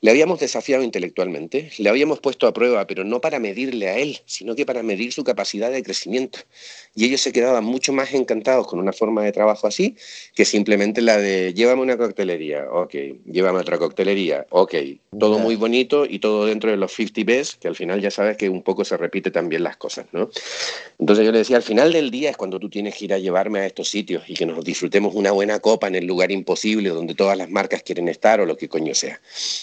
le 0.00 0.10
habíamos 0.10 0.38
desafiado 0.38 0.84
intelectualmente, 0.84 1.72
le 1.78 1.88
habíamos 1.88 2.20
puesto 2.20 2.46
a 2.46 2.52
prueba, 2.52 2.86
pero 2.86 3.02
no 3.04 3.20
para 3.20 3.40
medirle 3.40 3.88
a 3.88 3.98
él, 3.98 4.20
sino 4.26 4.54
que 4.54 4.64
para 4.64 4.82
medir 4.82 5.12
su 5.12 5.24
capacidad 5.24 5.70
de 5.72 5.82
crecimiento. 5.82 6.38
Y 6.94 7.06
ellos 7.06 7.20
se 7.20 7.32
quedaban 7.32 7.64
mucho 7.64 7.92
más 7.92 8.14
encantados 8.14 8.66
con 8.68 8.78
una 8.78 8.92
forma 8.92 9.24
de 9.24 9.32
trabajo 9.32 9.66
así 9.66 9.96
que 10.34 10.44
simplemente 10.44 11.00
la 11.00 11.16
de 11.16 11.52
llévame 11.52 11.82
una 11.82 11.96
coctelería, 11.96 12.66
ok, 12.70 12.94
llévame 13.26 13.58
otra 13.58 13.78
coctelería, 13.78 14.46
ok, 14.50 14.74
todo 15.18 15.38
muy 15.38 15.56
bonito 15.56 16.06
y 16.06 16.18
todo 16.18 16.46
dentro 16.46 16.70
de 16.70 16.76
los 16.76 16.92
50 16.92 17.22
best, 17.24 17.60
que 17.60 17.68
al 17.68 17.74
final 17.76 18.00
ya 18.00 18.10
sabes 18.10 18.36
que 18.36 18.48
un 18.48 18.62
poco 18.62 18.84
se 18.84 18.96
repite 18.96 19.30
también 19.30 19.64
las 19.64 19.76
cosas, 19.76 20.06
¿no? 20.12 20.30
Entonces 20.98 21.26
yo 21.26 21.32
le 21.32 21.38
decía, 21.38 21.56
al 21.56 21.62
final 21.62 21.92
del 22.04 22.10
día 22.10 22.30
es 22.30 22.36
cuando 22.36 22.60
tú 22.60 22.68
tienes 22.68 22.94
que 22.94 23.06
ir 23.06 23.14
a 23.14 23.18
llevarme 23.18 23.60
a 23.60 23.66
estos 23.66 23.88
sitios 23.88 24.28
y 24.28 24.34
que 24.34 24.44
nos 24.44 24.62
disfrutemos 24.62 25.14
una 25.14 25.30
buena 25.32 25.58
copa 25.60 25.88
en 25.88 25.94
el 25.94 26.04
lugar 26.04 26.30
imposible 26.30 26.90
donde 26.90 27.14
todas 27.14 27.36
las 27.36 27.48
marcas 27.50 27.82
quieren 27.82 28.08
estar 28.08 28.40
o 28.40 28.46
lo 28.46 28.56
que 28.56 28.68
coño 28.68 28.94
sea. 28.94 29.20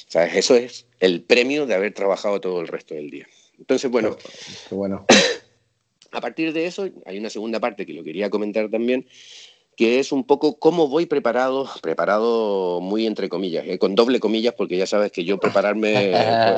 ¿Sabes? 0.08 0.36
Eso 0.36 0.56
es 0.56 0.88
el 1.00 1.22
premio 1.22 1.68
de 1.68 1.76
haber 1.76 1.94
trabajado 1.94 2.42
todo 2.42 2.62
el 2.62 2.68
resto 2.68 2.96
del 2.96 3.12
día. 3.12 3.28
Entonces, 3.60 3.92
bueno. 3.92 4.18
Qué 4.68 4.76
bueno. 4.76 5.06
A 6.12 6.20
partir 6.20 6.52
de 6.52 6.66
eso, 6.66 6.90
hay 7.06 7.20
una 7.20 7.30
segunda 7.30 7.60
parte 7.60 7.86
que 7.86 7.94
lo 7.94 8.04
quería 8.04 8.30
comentar 8.30 8.70
también, 8.70 9.08
que 9.76 10.00
es 10.00 10.12
un 10.12 10.26
poco 10.26 10.60
cómo 10.60 10.88
voy 10.88 11.06
preparado, 11.06 11.70
preparado 11.82 12.82
muy 12.82 13.06
entre 13.06 13.30
comillas, 13.30 13.66
¿eh? 13.68 13.80
con 13.80 13.96
doble 13.96 14.20
comillas, 14.20 14.54
porque 14.56 14.78
ya 14.78 14.86
sabes 14.86 15.12
que 15.12 15.24
yo 15.24 15.40
prepararme 15.40 16.14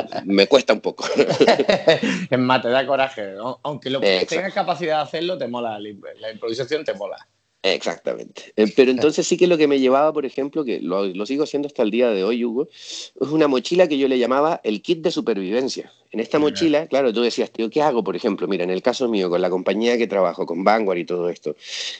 pues, 0.09 0.25
me 0.25 0.47
cuesta 0.47 0.73
un 0.73 0.81
poco. 0.81 1.05
es 2.29 2.39
más, 2.39 2.61
te 2.61 2.69
da 2.69 2.85
coraje, 2.85 3.33
¿no? 3.33 3.59
aunque 3.63 3.89
lo, 3.89 3.99
tengas 3.99 4.53
capacidad 4.53 4.97
de 4.97 5.03
hacerlo, 5.03 5.37
te 5.37 5.47
mola, 5.47 5.79
la 5.79 6.31
improvisación 6.31 6.83
te 6.83 6.93
mola. 6.93 7.27
Exactamente. 7.63 8.53
Eh, 8.57 8.71
pero 8.75 8.91
entonces 8.91 9.25
sí 9.25 9.37
que 9.37 9.47
lo 9.47 9.57
que 9.57 9.67
me 9.67 9.79
llevaba, 9.79 10.11
por 10.13 10.25
ejemplo, 10.25 10.65
que 10.65 10.81
lo, 10.81 11.05
lo, 11.05 11.25
sigo 11.25 11.45
haciendo 11.45 11.67
hasta 11.67 11.81
el 11.81 11.91
día 11.91 12.09
de 12.09 12.23
hoy, 12.23 12.43
Hugo, 12.43 12.67
es 12.69 13.29
una 13.31 13.47
mochila 13.47 13.87
que 13.87 13.97
yo 13.97 14.07
le 14.07 14.19
llamaba 14.19 14.59
el 14.63 14.81
kit 14.81 15.01
de 15.01 15.11
supervivencia. 15.11 15.91
En 16.13 16.19
esta 16.19 16.37
mochila, 16.37 16.85
claro, 16.85 17.11
tú 17.11 17.21
decías, 17.21 17.49
tío, 17.49 17.71
¿qué 17.71 17.81
hago, 17.81 18.03
por 18.03 18.15
ejemplo? 18.15 18.47
Mira, 18.47 18.63
en 18.63 18.69
el 18.69 18.83
caso 18.83 19.09
mío, 19.09 19.31
con 19.31 19.41
la 19.41 19.49
compañía 19.49 19.97
que 19.97 20.05
trabajo, 20.05 20.45
con 20.45 20.63
Vanguard 20.63 20.99
y 20.99 21.05
todo 21.05 21.27
esto, 21.27 21.55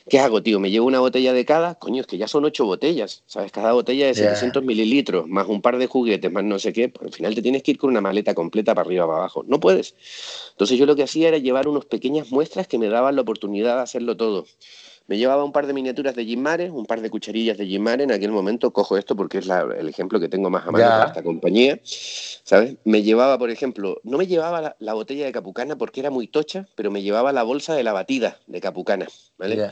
¿qué 0.08 0.20
hago, 0.20 0.44
tío? 0.44 0.60
¿Me 0.60 0.70
llevo 0.70 0.86
una 0.86 1.00
botella 1.00 1.34
de 1.34 1.46
cada? 1.46 1.80
Coño, 1.80 2.02
es 2.02 2.06
que 2.06 2.20
ya 2.20 2.28
son 2.28 2.46
ocho 2.46 2.64
botellas, 2.66 3.24
¿sabes? 3.26 3.52
Cada 3.52 3.74
botella 3.74 4.06
de 4.06 4.14
700 4.14 4.62
yeah. 4.62 4.68
mililitros, 4.68 5.28
más 5.28 5.48
un 5.48 5.64
par 5.64 5.80
de 5.80 5.88
juguetes, 5.88 6.32
más 6.32 6.44
no 6.44 6.60
sé 6.60 6.74
qué. 6.74 6.90
Pues, 6.90 7.08
al 7.08 7.14
final 7.14 7.34
te 7.34 7.42
tienes 7.42 7.64
que 7.64 7.72
ir 7.72 7.80
con 7.80 7.90
una 7.90 8.02
maleta 8.02 8.36
completa 8.36 8.76
para 8.76 8.86
arriba, 8.86 9.08
para 9.08 9.18
abajo. 9.18 9.46
No 9.48 9.60
puedes. 9.60 9.96
Entonces 10.52 10.78
yo 10.78 10.86
lo 10.86 10.96
que 10.96 11.02
hacía 11.02 11.30
era 11.30 11.40
llevar 11.40 11.68
unas 11.68 11.86
pequeñas 11.86 12.32
muestras 12.32 12.68
que 12.68 12.78
me 12.78 12.90
daban 12.90 13.16
la 13.16 13.24
oportunidad 13.24 13.78
de 13.78 13.82
hacerlo 13.82 14.16
todo. 14.16 14.46
Me 15.08 15.18
llevaba 15.18 15.44
un 15.44 15.52
par 15.52 15.68
de 15.68 15.74
miniaturas 15.74 16.16
de 16.16 16.26
Jim 16.26 16.40
Mare, 16.40 16.70
un 16.72 16.86
par 16.86 17.02
de 17.02 17.10
cucharillas 17.10 17.58
de 17.58 17.68
Jim 17.68 17.82
Mare. 17.82 18.04
En 18.04 18.12
aquel 18.12 18.32
momento 18.32 18.72
cojo 18.72 18.98
esto 18.98 19.16
porque 19.16 19.40
es 19.40 19.48
la, 19.48 19.68
el 19.78 19.90
ejemplo 19.90 20.20
que 20.20 20.30
tengo 20.30 20.50
más 20.50 20.66
a 20.68 20.72
mano 20.72 20.86
para 20.86 21.06
esta 21.08 21.24
compañía. 21.24 21.80
¿Sabes? 21.84 22.76
Me 22.86 23.04
llevaba, 23.04 23.38
por 23.38 23.50
ejemplo, 23.50 24.00
no 24.04 24.18
me 24.18 24.28
llevaba 24.28 24.62
la, 24.62 24.76
la, 24.80 24.94
botella 24.94 25.26
de 25.26 25.32
Capucana 25.32 25.78
porque 25.78 26.00
era 26.00 26.10
muy 26.10 26.28
tocha, 26.28 26.68
pero 26.76 26.92
me 26.92 27.02
llevaba 27.02 27.34
la 27.34 27.44
bolsa 27.44 27.76
de 27.76 27.84
la 27.84 27.94
batida 27.94 28.40
de 28.48 28.62
Capucana. 28.62 29.08
¿Vale? 29.38 29.72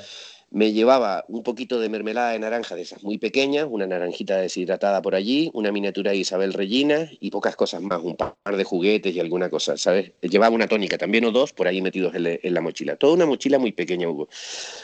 Me 0.52 0.74
llevaba 0.74 1.24
un 1.30 1.44
poquito 1.44 1.80
de 1.80 1.88
mermelada 1.88 2.32
de 2.32 2.40
naranja 2.40 2.76
de 2.76 2.82
esas 2.82 3.04
muy 3.04 3.18
pequeñas, 3.18 3.68
una 3.70 3.88
naranjita 3.88 4.38
deshidratada 4.38 5.02
por 5.02 5.16
allí, 5.16 5.50
una 5.54 5.72
miniatura 5.72 6.12
de 6.12 6.18
Isabel 6.18 6.52
Regina 6.52 7.10
y 7.22 7.32
pocas 7.32 7.56
cosas 7.56 7.82
más, 7.82 8.02
un 8.04 8.18
par 8.18 8.36
de 8.58 8.64
juguetes 8.66 9.16
y 9.16 9.22
alguna 9.22 9.50
cosa, 9.50 9.78
¿sabes? 9.78 10.12
Llevaba 10.22 10.54
una 10.54 10.68
tónica 10.68 10.98
también 10.98 11.24
o 11.24 11.32
dos 11.32 11.54
por 11.54 11.68
ahí 11.68 11.82
metidos 11.82 12.14
en, 12.16 12.38
en 12.44 12.54
la 12.54 12.60
mochila. 12.60 12.98
Toda 12.98 13.14
una 13.14 13.26
mochila 13.26 13.60
muy 13.60 13.72
pequeña, 13.72 14.10
Hugo. 14.10 14.28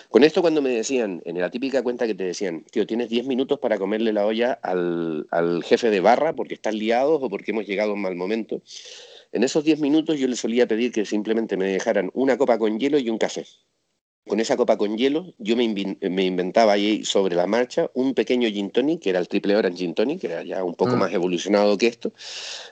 Con 0.10 0.24
esto 0.24 0.42
cuando 0.42 0.62
me 0.62 0.70
decían, 0.70 1.22
en 1.26 1.40
la 1.40 1.52
típica 1.52 1.84
cuenta 1.84 2.08
que 2.08 2.16
te 2.16 2.24
decían, 2.24 2.64
tío, 2.72 2.88
tienes 2.88 3.10
10 3.10 3.26
minutos 3.28 3.60
para 3.60 3.78
comerle 3.78 4.14
la 4.14 4.26
olla 4.26 4.54
al, 4.64 5.28
al 5.32 5.66
jefe 5.66 5.90
de 5.90 6.00
barra 6.00 6.34
porque 6.34 6.54
están 6.54 6.78
liados 6.78 7.20
o 7.22 7.30
porque 7.30 7.52
hemos 7.52 7.68
llegado 7.68 7.94
un 7.94 8.02
mal 8.02 8.16
momento. 8.16 8.62
En 9.34 9.44
esos 9.44 9.66
10 9.66 9.82
minutos 9.82 10.18
yo 10.18 10.30
le 10.30 10.38
solía 10.38 10.66
pedir 10.66 10.94
que 10.94 11.06
simplemente 11.06 11.58
me 11.58 11.66
dejaran 11.66 12.10
una 12.14 12.38
copa 12.38 12.58
con 12.58 12.80
hielo 12.80 12.98
y 13.00 13.10
un 13.10 13.18
café 13.18 13.46
con 14.28 14.40
esa 14.40 14.58
copa 14.58 14.78
con 14.78 14.98
hielo, 14.98 15.34
yo 15.38 15.56
me, 15.56 15.64
inv 15.64 15.98
me, 16.10 16.26
inventaba 16.26 16.74
ahí 16.74 17.04
sobre 17.04 17.36
la 17.36 17.48
marcha 17.48 17.90
un 17.94 18.14
pequeño 18.14 18.50
gin 18.50 18.70
tonic, 18.70 19.02
que 19.02 19.10
era 19.10 19.20
el 19.20 19.28
triple 19.28 19.56
orange 19.56 19.80
gin 19.80 19.94
tonic, 19.94 20.22
que 20.22 20.28
era 20.28 20.44
ya 20.44 20.64
un 20.64 20.76
poco 20.76 20.96
mm. 20.96 21.00
más 21.00 21.14
evolucionado 21.14 21.78
que 21.78 21.88
esto, 21.88 22.14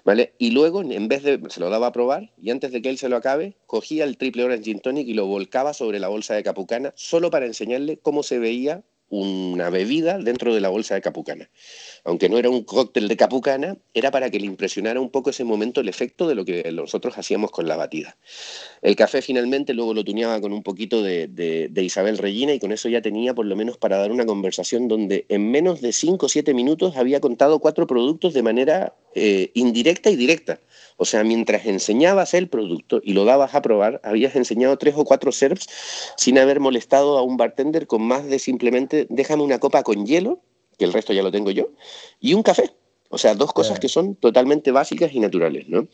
¿vale? 0.04 0.34
Y 0.38 0.52
luego, 0.52 0.82
en 0.82 1.08
vez 1.08 1.24
de, 1.24 1.42
se 1.50 1.60
lo 1.60 1.70
daba 1.70 1.88
a 1.88 1.92
probar, 1.92 2.32
y 2.42 2.52
antes 2.52 2.72
de 2.72 2.82
que 2.82 2.90
él 2.90 2.98
se 2.98 3.10
lo 3.10 3.16
acabe, 3.16 3.56
cogía 3.66 4.04
el 4.04 4.18
triple 4.18 4.44
orange 4.44 4.66
gin 4.66 4.80
tonic 4.80 5.08
y 5.08 5.14
lo 5.14 5.26
volcaba 5.26 5.74
sobre 5.74 6.00
la 6.00 6.08
bolsa 6.08 6.36
de 6.36 6.44
capucana, 6.44 6.94
solo 6.96 7.30
para 7.30 7.46
enseñarle 7.46 7.98
cómo 7.98 8.24
se 8.24 8.40
veía 8.40 8.84
una 9.10 9.70
bebida 9.70 10.18
dentro 10.18 10.54
de 10.54 10.62
la 10.62 10.70
bolsa 10.70 10.96
de 10.96 11.02
Capucana. 11.02 11.50
Aunque 12.04 12.30
no 12.30 12.38
era 12.38 12.50
un 12.50 12.64
cóctel 12.64 13.08
de 13.08 13.18
Capucana, 13.18 13.78
era 13.94 14.12
para 14.12 14.30
que 14.30 14.40
le 14.40 14.46
impresionara 14.46 15.00
un 15.00 15.10
poco 15.10 15.30
ese 15.30 15.44
momento 15.44 15.82
el 15.82 15.90
efecto 15.90 16.28
de 16.28 16.36
lo 16.36 16.46
que 16.46 16.72
nosotros 16.72 17.18
hacíamos 17.18 17.52
con 17.52 17.68
la 17.68 17.76
batida. 17.76 18.18
El 18.82 18.96
café 18.96 19.22
finalmente 19.22 19.74
luego 19.74 19.94
lo 19.94 20.04
tuneaba 20.04 20.42
con 20.42 20.54
un 20.54 20.64
poquito 20.64 21.02
de, 21.02 21.70
Isabel 21.76 22.18
Regina 22.18 22.54
y 22.54 22.60
con 22.60 22.72
eso 22.72 22.90
ya 22.90 23.02
tenía 23.02 23.34
por 23.36 23.46
lo 23.46 23.56
menos 23.56 23.78
para 23.78 23.98
dar 23.98 24.12
una 24.12 24.26
conversación 24.26 24.88
donde 24.88 25.26
en 25.30 25.52
menos 25.52 25.82
de 25.82 25.94
5 25.94 26.26
o 26.26 26.30
7 26.30 26.54
minutos 26.54 26.98
había 26.98 27.22
contado 27.22 27.60
cuatro 27.60 27.86
productos 27.86 28.34
de 28.34 28.42
manera 28.42 28.96
eh, 29.14 29.52
indirecta 29.54 30.10
y 30.10 30.16
directa. 30.16 30.60
O 30.98 31.06
sea, 31.06 31.24
mientras 31.24 31.66
enseñabas 31.66 32.34
el 32.34 32.48
producto 32.48 33.02
y 33.04 33.14
lo 33.14 33.26
dabas 33.26 33.54
a 33.54 33.62
probar, 33.62 34.00
habías 34.04 34.36
enseñado 34.36 34.78
tres 34.78 34.96
o 34.98 35.04
cuatro 35.04 35.32
serves 35.32 35.68
sin 36.16 36.40
haber 36.40 36.60
molestado 36.60 37.18
a 37.18 37.22
un 37.22 37.36
bartender 37.36 37.86
con 37.86 38.02
más 38.02 38.26
de 38.26 38.40
simplemente 38.40 38.95
déjame 39.10 39.44
una 39.44 39.60
copa 39.60 39.84
con 39.84 40.06
hielo, 40.06 40.40
que 40.78 40.86
el 40.86 40.94
resto 40.94 41.12
ya 41.14 41.22
lo 41.24 41.32
tengo 41.32 41.52
yo, 41.52 41.70
y 42.20 42.34
un 42.34 42.44
café. 42.44 42.72
O 43.10 43.20
sea, 43.20 43.36
dos 43.36 43.54
cosas 43.54 43.80
que 43.80 43.88
son 43.88 44.16
totalmente 44.16 44.72
básicas 44.72 45.14
y 45.14 45.20
naturales, 45.20 45.70
¿no? 45.70 45.88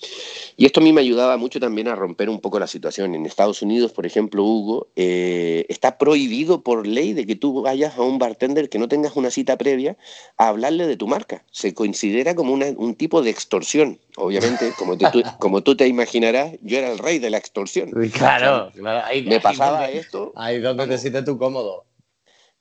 Y 0.55 0.65
esto 0.65 0.79
a 0.79 0.83
mí 0.83 0.93
me 0.93 1.01
ayudaba 1.01 1.35
mucho 1.37 1.59
también 1.59 1.89
a 1.89 1.93
romper 1.95 2.29
un 2.29 2.39
poco 2.39 2.57
la 2.57 2.67
situación. 2.67 3.13
En 3.13 3.25
Estados 3.25 3.61
Unidos, 3.61 3.91
por 3.91 4.05
ejemplo, 4.05 4.43
Hugo, 4.43 4.87
eh, 4.95 5.65
está 5.67 5.97
prohibido 5.97 6.61
por 6.61 6.87
ley 6.87 7.11
de 7.13 7.27
que 7.27 7.35
tú 7.35 7.61
vayas 7.61 7.97
a 7.97 8.01
un 8.01 8.17
bartender 8.17 8.69
que 8.69 8.79
no 8.79 8.87
tengas 8.87 9.17
una 9.17 9.29
cita 9.29 9.57
previa 9.57 9.97
a 10.37 10.47
hablarle 10.47 10.87
de 10.87 10.95
tu 10.97 11.05
marca. 11.07 11.43
Se 11.51 11.73
considera 11.73 12.33
como 12.33 12.53
una- 12.53 12.73
un 12.77 12.95
tipo 12.95 13.21
de 13.21 13.29
extorsión. 13.29 13.99
Obviamente, 14.15 14.71
como, 14.79 14.97
te- 14.97 15.11
tú, 15.11 15.21
como 15.39 15.61
tú 15.61 15.75
te 15.75 15.87
imaginarás, 15.87 16.53
yo 16.63 16.77
era 16.77 16.91
el 16.91 16.97
rey 16.97 17.19
de 17.19 17.29
la 17.29 17.37
extorsión. 17.37 17.91
Claro, 18.13 18.71
claro. 18.73 19.05
Ahí, 19.05 19.21
Me 19.23 19.41
pasaba 19.41 19.89
esto 19.89 20.31
Ahí 20.35 20.59
donde 20.59 20.87
te 20.87 20.97
sientes 20.97 21.25
tú 21.25 21.37
cómodo. 21.37 21.83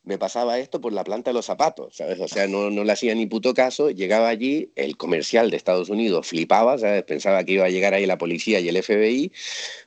Me 0.03 0.17
pasaba 0.17 0.59
esto 0.59 0.81
por 0.81 0.93
la 0.93 1.05
planta 1.05 1.31
de 1.31 1.35
los 1.35 1.45
zapatos, 1.47 1.97
¿sabes? 1.97 2.19
O 2.21 2.27
sea, 2.27 2.47
no, 2.47 2.71
no 2.71 2.85
le 2.85 2.93
hacía 2.93 3.15
ni 3.15 3.27
puto 3.27 3.53
caso. 3.53 3.91
Llegaba 3.91 4.29
allí, 4.29 4.71
el 4.75 4.97
comercial 4.97 5.51
de 5.51 5.59
Estados 5.59 5.91
Unidos 5.91 6.27
flipaba, 6.27 6.79
¿sabes? 6.79 7.03
Pensaba 7.03 7.45
que 7.45 7.53
iba 7.53 7.67
a 7.67 7.71
llegar 7.71 7.93
ahí 7.93 8.07
la 8.07 8.17
policía 8.17 8.61
y 8.61 8.69
el 8.69 8.83
FBI, 8.83 9.31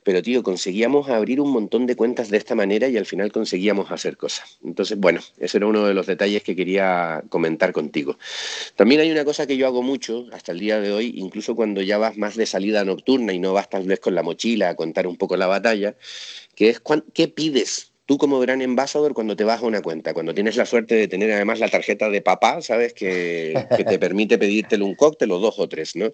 pero, 0.04 0.22
tío, 0.22 0.42
conseguíamos 0.44 1.08
abrir 1.08 1.40
un 1.40 1.50
montón 1.50 1.86
de 1.86 1.96
cuentas 1.96 2.30
de 2.30 2.36
esta 2.36 2.54
manera 2.54 2.88
y 2.88 2.96
al 2.96 3.06
final 3.06 3.32
conseguíamos 3.32 3.90
hacer 3.90 4.16
cosas. 4.16 4.58
Entonces, 4.64 4.98
bueno, 4.98 5.20
ese 5.38 5.56
era 5.56 5.66
uno 5.66 5.84
de 5.84 5.94
los 5.94 6.06
detalles 6.06 6.44
que 6.44 6.54
quería 6.54 7.24
comentar 7.28 7.72
contigo. 7.72 8.16
También 8.76 9.00
hay 9.00 9.10
una 9.10 9.24
cosa 9.24 9.46
que 9.48 9.56
yo 9.56 9.66
hago 9.66 9.82
mucho 9.82 10.26
hasta 10.32 10.52
el 10.52 10.60
día 10.60 10.80
de 10.80 10.92
hoy, 10.92 11.12
incluso 11.16 11.56
cuando 11.56 11.82
ya 11.82 11.98
vas 11.98 12.16
más 12.16 12.36
de 12.36 12.46
salida 12.46 12.84
nocturna 12.84 13.32
y 13.32 13.40
no 13.40 13.52
vas 13.52 13.68
tal 13.68 13.84
vez 13.84 13.98
con 13.98 14.14
la 14.14 14.22
mochila 14.22 14.68
a 14.68 14.76
contar 14.76 15.08
un 15.08 15.16
poco 15.16 15.36
la 15.36 15.46
batalla, 15.46 15.96
que 16.54 16.68
es 16.68 16.80
qué 17.12 17.28
pides 17.28 17.93
tú 18.06 18.18
como 18.18 18.38
gran 18.40 18.60
embajador 18.60 19.14
cuando 19.14 19.36
te 19.36 19.44
vas 19.44 19.62
a 19.62 19.66
una 19.66 19.80
cuenta, 19.80 20.12
cuando 20.12 20.34
tienes 20.34 20.56
la 20.56 20.66
suerte 20.66 20.94
de 20.94 21.08
tener 21.08 21.32
además 21.32 21.58
la 21.58 21.68
tarjeta 21.68 22.10
de 22.10 22.20
papá, 22.20 22.60
¿sabes? 22.60 22.92
Que, 22.92 23.54
te 23.88 23.98
permite 23.98 24.38
pedírtelo 24.38 24.84
un 24.86 24.94
cóctel 24.94 25.30
o 25.32 25.38
dos 25.38 25.58
o 25.58 25.68
tres, 25.68 25.96
¿no? 25.96 26.12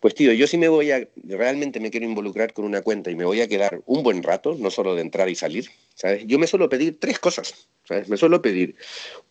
Pues 0.00 0.14
tío, 0.14 0.32
yo 0.32 0.46
sí 0.46 0.58
me 0.58 0.68
voy 0.68 0.90
a, 0.90 1.06
realmente 1.24 1.80
me 1.80 1.90
quiero 1.90 2.06
involucrar 2.06 2.52
con 2.52 2.64
una 2.64 2.82
cuenta 2.82 3.10
y 3.10 3.16
me 3.16 3.24
voy 3.24 3.40
a 3.40 3.48
quedar 3.48 3.82
un 3.86 4.02
buen 4.02 4.22
rato, 4.22 4.56
no 4.58 4.70
solo 4.70 4.94
de 4.94 5.02
entrar 5.02 5.28
y 5.28 5.34
salir, 5.34 5.68
¿sabes? 5.94 6.24
Yo 6.26 6.38
me 6.38 6.46
suelo 6.46 6.68
pedir 6.68 6.98
tres 7.00 7.18
cosas, 7.18 7.68
¿sabes? 7.84 8.08
Me 8.08 8.16
suelo 8.16 8.40
pedir 8.40 8.76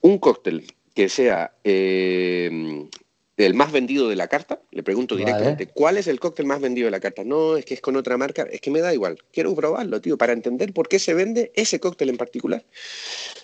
un 0.02 0.18
cóctel 0.18 0.66
que 0.94 1.10
sea 1.10 1.54
eh, 1.64 2.88
el 3.38 3.54
más 3.54 3.72
vendido 3.72 4.10
de 4.10 4.16
la 4.16 4.28
carta, 4.28 4.62
le 4.72 4.84
pregunto 4.84 5.16
Vale. 5.16 5.26
directamente, 5.26 5.68
¿cuál 5.68 5.98
es 5.98 6.08
el 6.08 6.20
cóctel 6.20 6.46
más 6.46 6.62
vendido 6.62 6.86
de 6.86 6.92
la 6.92 7.00
carta? 7.00 7.24
No, 7.24 7.58
es 7.58 7.66
que 7.66 7.74
es 7.74 7.82
con 7.82 7.96
otra 7.96 8.18
marca, 8.18 8.44
es 8.44 8.62
que 8.62 8.70
me 8.70 8.80
da 8.80 8.94
igual, 8.94 9.18
quiero 9.32 9.56
probarlo, 9.56 10.00
tío, 10.02 10.18
para 10.18 10.34
entender 10.34 10.74
por 10.74 10.88
qué 10.88 11.00
se 11.00 11.14
vende 11.14 11.52
ese 11.56 11.80
cóctel 11.80 12.10
en 12.10 12.18
particular. 12.18 12.64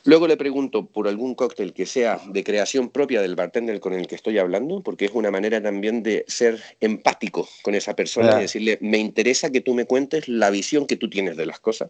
Luego 0.03 0.27
le 0.27 0.38
pregunto 0.38 0.86
por 0.86 1.08
algún 1.08 1.36
cóctel 1.36 1.74
que 1.74 1.86
sea 1.86 2.22
de 2.27 2.43
creación 2.43 2.89
propia 2.89 3.22
del 3.22 3.36
bartender 3.36 3.79
con 3.79 3.93
el 3.93 4.08
que 4.08 4.15
estoy 4.15 4.38
hablando, 4.38 4.81
porque 4.81 5.05
es 5.05 5.12
una 5.13 5.31
manera 5.31 5.62
también 5.62 6.03
de 6.03 6.24
ser 6.27 6.62
empático 6.79 7.48
con 7.63 7.75
esa 7.75 7.96
persona 7.96 8.38
y 8.38 8.41
decirle, 8.41 8.77
me 8.81 8.98
interesa 8.98 9.51
que 9.51 9.62
tú 9.62 9.74
me 9.74 9.86
cuentes 9.86 10.27
la 10.27 10.50
visión 10.50 10.86
que 10.86 10.96
tú 10.96 11.10
tienes 11.10 11.36
de 11.36 11.46
las 11.46 11.60
cosas. 11.60 11.89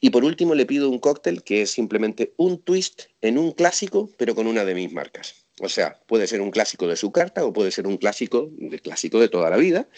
Y 0.00 0.10
por 0.10 0.24
último 0.24 0.54
le 0.54 0.66
pido 0.66 0.88
un 0.88 0.98
cóctel 0.98 1.42
que 1.42 1.62
es 1.62 1.70
simplemente 1.70 2.32
un 2.36 2.60
twist 2.60 3.02
en 3.20 3.38
un 3.38 3.52
clásico, 3.52 4.10
pero 4.16 4.34
con 4.34 4.46
una 4.46 4.64
de 4.64 4.74
mis 4.74 4.92
marcas. 4.92 5.43
O 5.60 5.68
sea, 5.68 6.00
puede 6.06 6.26
ser 6.26 6.40
un 6.40 6.50
clásico 6.50 6.88
de 6.88 6.96
su 6.96 7.12
carta 7.12 7.44
o 7.44 7.52
puede 7.52 7.70
ser 7.70 7.86
un 7.86 7.96
clásico 7.96 8.50
de 8.52 8.80
clásico 8.80 9.20
de 9.20 9.28
toda 9.28 9.50
la 9.50 9.56
vida, 9.56 9.88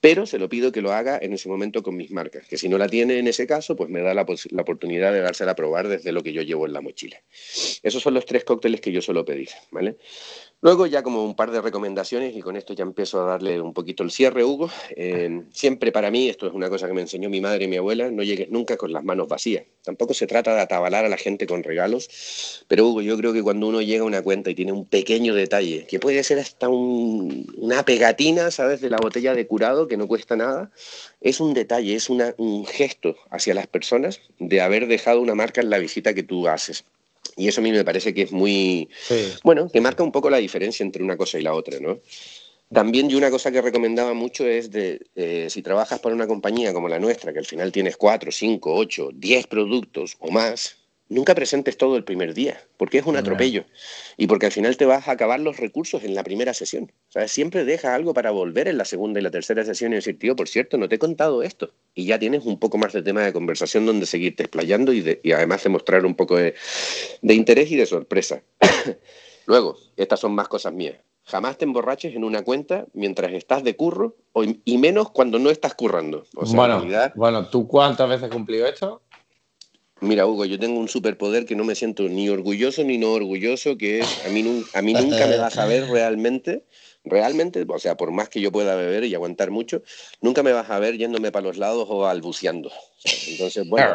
pero 0.00 0.26
se 0.26 0.38
lo 0.38 0.48
pido 0.48 0.72
que 0.72 0.80
lo 0.80 0.92
haga 0.92 1.18
en 1.20 1.32
ese 1.32 1.48
momento 1.48 1.82
con 1.82 1.96
mis 1.96 2.10
marcas, 2.10 2.46
que 2.48 2.56
si 2.56 2.68
no 2.68 2.78
la 2.78 2.88
tiene 2.88 3.18
en 3.18 3.28
ese 3.28 3.46
caso, 3.46 3.76
pues 3.76 3.90
me 3.90 4.00
da 4.00 4.14
la, 4.14 4.26
la 4.50 4.62
oportunidad 4.62 5.12
de 5.12 5.20
dársela 5.20 5.52
a 5.52 5.56
probar 5.56 5.88
desde 5.88 6.12
lo 6.12 6.22
que 6.22 6.32
yo 6.32 6.42
llevo 6.42 6.66
en 6.66 6.72
la 6.72 6.80
mochila. 6.80 7.16
Esos 7.82 8.02
son 8.02 8.14
los 8.14 8.24
tres 8.26 8.44
cócteles 8.44 8.80
que 8.80 8.92
yo 8.92 9.02
suelo 9.02 9.24
pedir, 9.24 9.50
¿vale? 9.70 9.96
Luego 10.62 10.86
ya 10.86 11.02
como 11.02 11.24
un 11.24 11.34
par 11.34 11.50
de 11.50 11.62
recomendaciones 11.62 12.36
y 12.36 12.42
con 12.42 12.54
esto 12.54 12.74
ya 12.74 12.82
empiezo 12.82 13.22
a 13.22 13.24
darle 13.30 13.58
un 13.62 13.72
poquito 13.72 14.02
el 14.02 14.10
cierre, 14.10 14.44
Hugo. 14.44 14.70
Eh, 14.94 15.44
siempre 15.52 15.90
para 15.90 16.10
mí, 16.10 16.28
esto 16.28 16.46
es 16.46 16.52
una 16.52 16.68
cosa 16.68 16.86
que 16.86 16.92
me 16.92 17.00
enseñó 17.00 17.30
mi 17.30 17.40
madre 17.40 17.64
y 17.64 17.68
mi 17.68 17.76
abuela, 17.78 18.10
no 18.10 18.22
llegues 18.22 18.50
nunca 18.50 18.76
con 18.76 18.92
las 18.92 19.02
manos 19.02 19.26
vacías. 19.26 19.64
Tampoco 19.82 20.12
se 20.12 20.26
trata 20.26 20.54
de 20.54 20.60
atabalar 20.60 21.06
a 21.06 21.08
la 21.08 21.16
gente 21.16 21.46
con 21.46 21.62
regalos, 21.62 22.64
pero 22.68 22.86
Hugo, 22.86 23.00
yo 23.00 23.16
creo 23.16 23.32
que 23.32 23.42
cuando 23.42 23.68
uno 23.68 23.80
llega 23.80 24.02
a 24.02 24.06
una 24.06 24.20
cuenta 24.20 24.50
y 24.50 24.54
tiene 24.54 24.72
un 24.72 24.84
pequeño 24.84 25.34
detalle, 25.34 25.86
que 25.88 25.98
puede 25.98 26.22
ser 26.22 26.38
hasta 26.38 26.68
un- 26.68 27.46
una 27.56 27.82
pegatina, 27.86 28.50
¿sabes?, 28.50 28.82
de 28.82 28.90
la 28.90 28.98
botella 28.98 29.34
de 29.34 29.46
curado 29.46 29.88
que 29.90 29.98
no 29.98 30.08
cuesta 30.08 30.36
nada, 30.36 30.70
es 31.20 31.40
un 31.40 31.52
detalle, 31.52 31.94
es 31.94 32.08
una- 32.08 32.34
un 32.38 32.64
gesto 32.64 33.16
hacia 33.30 33.52
las 33.52 33.66
personas 33.66 34.20
de 34.38 34.62
haber 34.62 34.86
dejado 34.86 35.20
una 35.20 35.34
marca 35.34 35.60
en 35.60 35.68
la 35.68 35.76
visita 35.78 36.14
que 36.14 36.22
tú 36.22 36.48
haces. 36.48 36.84
Y 37.36 37.48
eso 37.48 37.60
a 37.60 37.64
mí 37.64 37.70
me 37.72 37.84
parece 37.84 38.14
que 38.14 38.22
es 38.22 38.32
muy, 38.32 38.88
Sí. 39.06 39.32
bueno, 39.44 39.68
que 39.70 39.80
marca 39.82 40.02
un 40.02 40.12
poco 40.12 40.30
la 40.30 40.38
diferencia 40.38 40.82
entre 40.84 41.02
una 41.02 41.16
cosa 41.18 41.38
y 41.38 41.42
la 41.42 41.52
otra, 41.52 41.78
¿no? 41.80 41.98
También 42.72 43.08
yo 43.08 43.18
una 43.18 43.30
cosa 43.30 43.50
que 43.50 43.60
recomendaba 43.60 44.14
mucho 44.14 44.46
es 44.46 44.70
de, 44.70 45.00
eh, 45.16 45.48
si 45.50 45.60
trabajas 45.60 45.98
para 45.98 46.14
una 46.14 46.28
compañía 46.28 46.72
como 46.72 46.88
la 46.88 47.00
nuestra, 47.00 47.32
que 47.32 47.40
al 47.40 47.46
final 47.46 47.72
tienes 47.72 47.96
cuatro, 47.96 48.30
cinco, 48.30 48.72
ocho, 48.74 49.10
diez 49.12 49.46
productos 49.48 50.16
o 50.20 50.30
más, 50.30 50.76
nunca 51.10 51.34
presentes 51.34 51.76
todo 51.76 51.96
el 51.96 52.04
primer 52.04 52.32
día, 52.32 52.58
porque 52.78 52.96
es 52.98 53.04
un 53.04 53.16
atropello 53.16 53.64
y 54.16 54.26
porque 54.28 54.46
al 54.46 54.52
final 54.52 54.76
te 54.78 54.86
vas 54.86 55.06
a 55.08 55.10
acabar 55.12 55.40
los 55.40 55.58
recursos 55.58 56.02
en 56.04 56.14
la 56.14 56.22
primera 56.24 56.54
sesión. 56.54 56.92
O 57.08 57.12
sea, 57.12 57.28
siempre 57.28 57.64
deja 57.66 57.94
algo 57.94 58.14
para 58.14 58.30
volver 58.30 58.68
en 58.68 58.78
la 58.78 58.84
segunda 58.86 59.20
y 59.20 59.22
la 59.22 59.30
tercera 59.30 59.64
sesión 59.64 59.92
y 59.92 59.96
decir, 59.96 60.18
tío, 60.18 60.34
por 60.36 60.48
cierto, 60.48 60.78
no 60.78 60.88
te 60.88 60.94
he 60.94 60.98
contado 60.98 61.42
esto. 61.42 61.74
Y 61.94 62.06
ya 62.06 62.18
tienes 62.18 62.44
un 62.46 62.58
poco 62.58 62.78
más 62.78 62.92
de 62.94 63.02
tema 63.02 63.22
de 63.22 63.32
conversación 63.32 63.84
donde 63.84 64.06
seguirte 64.06 64.44
explayando 64.44 64.92
y, 64.92 65.00
de- 65.02 65.20
y 65.22 65.32
además 65.32 65.62
demostrar 65.64 66.06
un 66.06 66.14
poco 66.14 66.36
de, 66.36 66.54
de 67.20 67.34
interés 67.34 67.70
y 67.72 67.76
de 67.76 67.86
sorpresa. 67.86 68.42
Luego, 69.46 69.76
estas 69.96 70.20
son 70.20 70.32
más 70.32 70.48
cosas 70.48 70.72
mías. 70.72 70.96
Jamás 71.24 71.58
te 71.58 71.64
emborraches 71.64 72.14
en 72.14 72.24
una 72.24 72.42
cuenta 72.42 72.86
mientras 72.92 73.32
estás 73.32 73.62
de 73.64 73.74
curro 73.76 74.16
o- 74.32 74.44
y 74.44 74.78
menos 74.78 75.10
cuando 75.10 75.38
no 75.38 75.50
estás 75.50 75.74
currando. 75.74 76.24
O 76.36 76.46
sea, 76.46 76.52
en 76.52 76.56
bueno, 76.56 76.78
realidad, 76.78 77.12
bueno, 77.16 77.48
¿tú 77.48 77.66
cuántas 77.68 78.08
veces 78.08 78.24
has 78.24 78.30
cumplido 78.30 78.66
esto? 78.66 79.02
Mira, 80.02 80.26
Hugo, 80.26 80.46
yo 80.46 80.58
tengo 80.58 80.80
un 80.80 80.88
superpoder 80.88 81.44
que 81.44 81.54
no 81.54 81.64
me 81.64 81.74
siento 81.74 82.08
ni 82.08 82.28
orgulloso 82.30 82.82
ni 82.84 82.96
no 82.96 83.12
orgulloso, 83.12 83.76
que 83.76 84.00
es 84.00 84.24
a 84.24 84.30
mí, 84.30 84.42
nun- 84.42 84.64
a 84.72 84.80
mí 84.80 84.94
nunca 84.94 85.26
me 85.26 85.36
vas 85.36 85.58
a 85.58 85.66
ver 85.66 85.86
realmente, 85.88 86.64
realmente, 87.04 87.66
o 87.68 87.78
sea, 87.78 87.96
por 87.96 88.10
más 88.10 88.28
que 88.30 88.40
yo 88.40 88.50
pueda 88.50 88.74
beber 88.76 89.04
y 89.04 89.14
aguantar 89.14 89.50
mucho, 89.50 89.82
nunca 90.22 90.42
me 90.42 90.52
vas 90.52 90.70
a 90.70 90.78
ver 90.78 90.96
yéndome 90.96 91.30
para 91.32 91.46
los 91.46 91.58
lados 91.58 91.86
o 91.90 91.98
balbuceando. 91.98 92.70
Entonces, 93.26 93.68
bueno, 93.68 93.88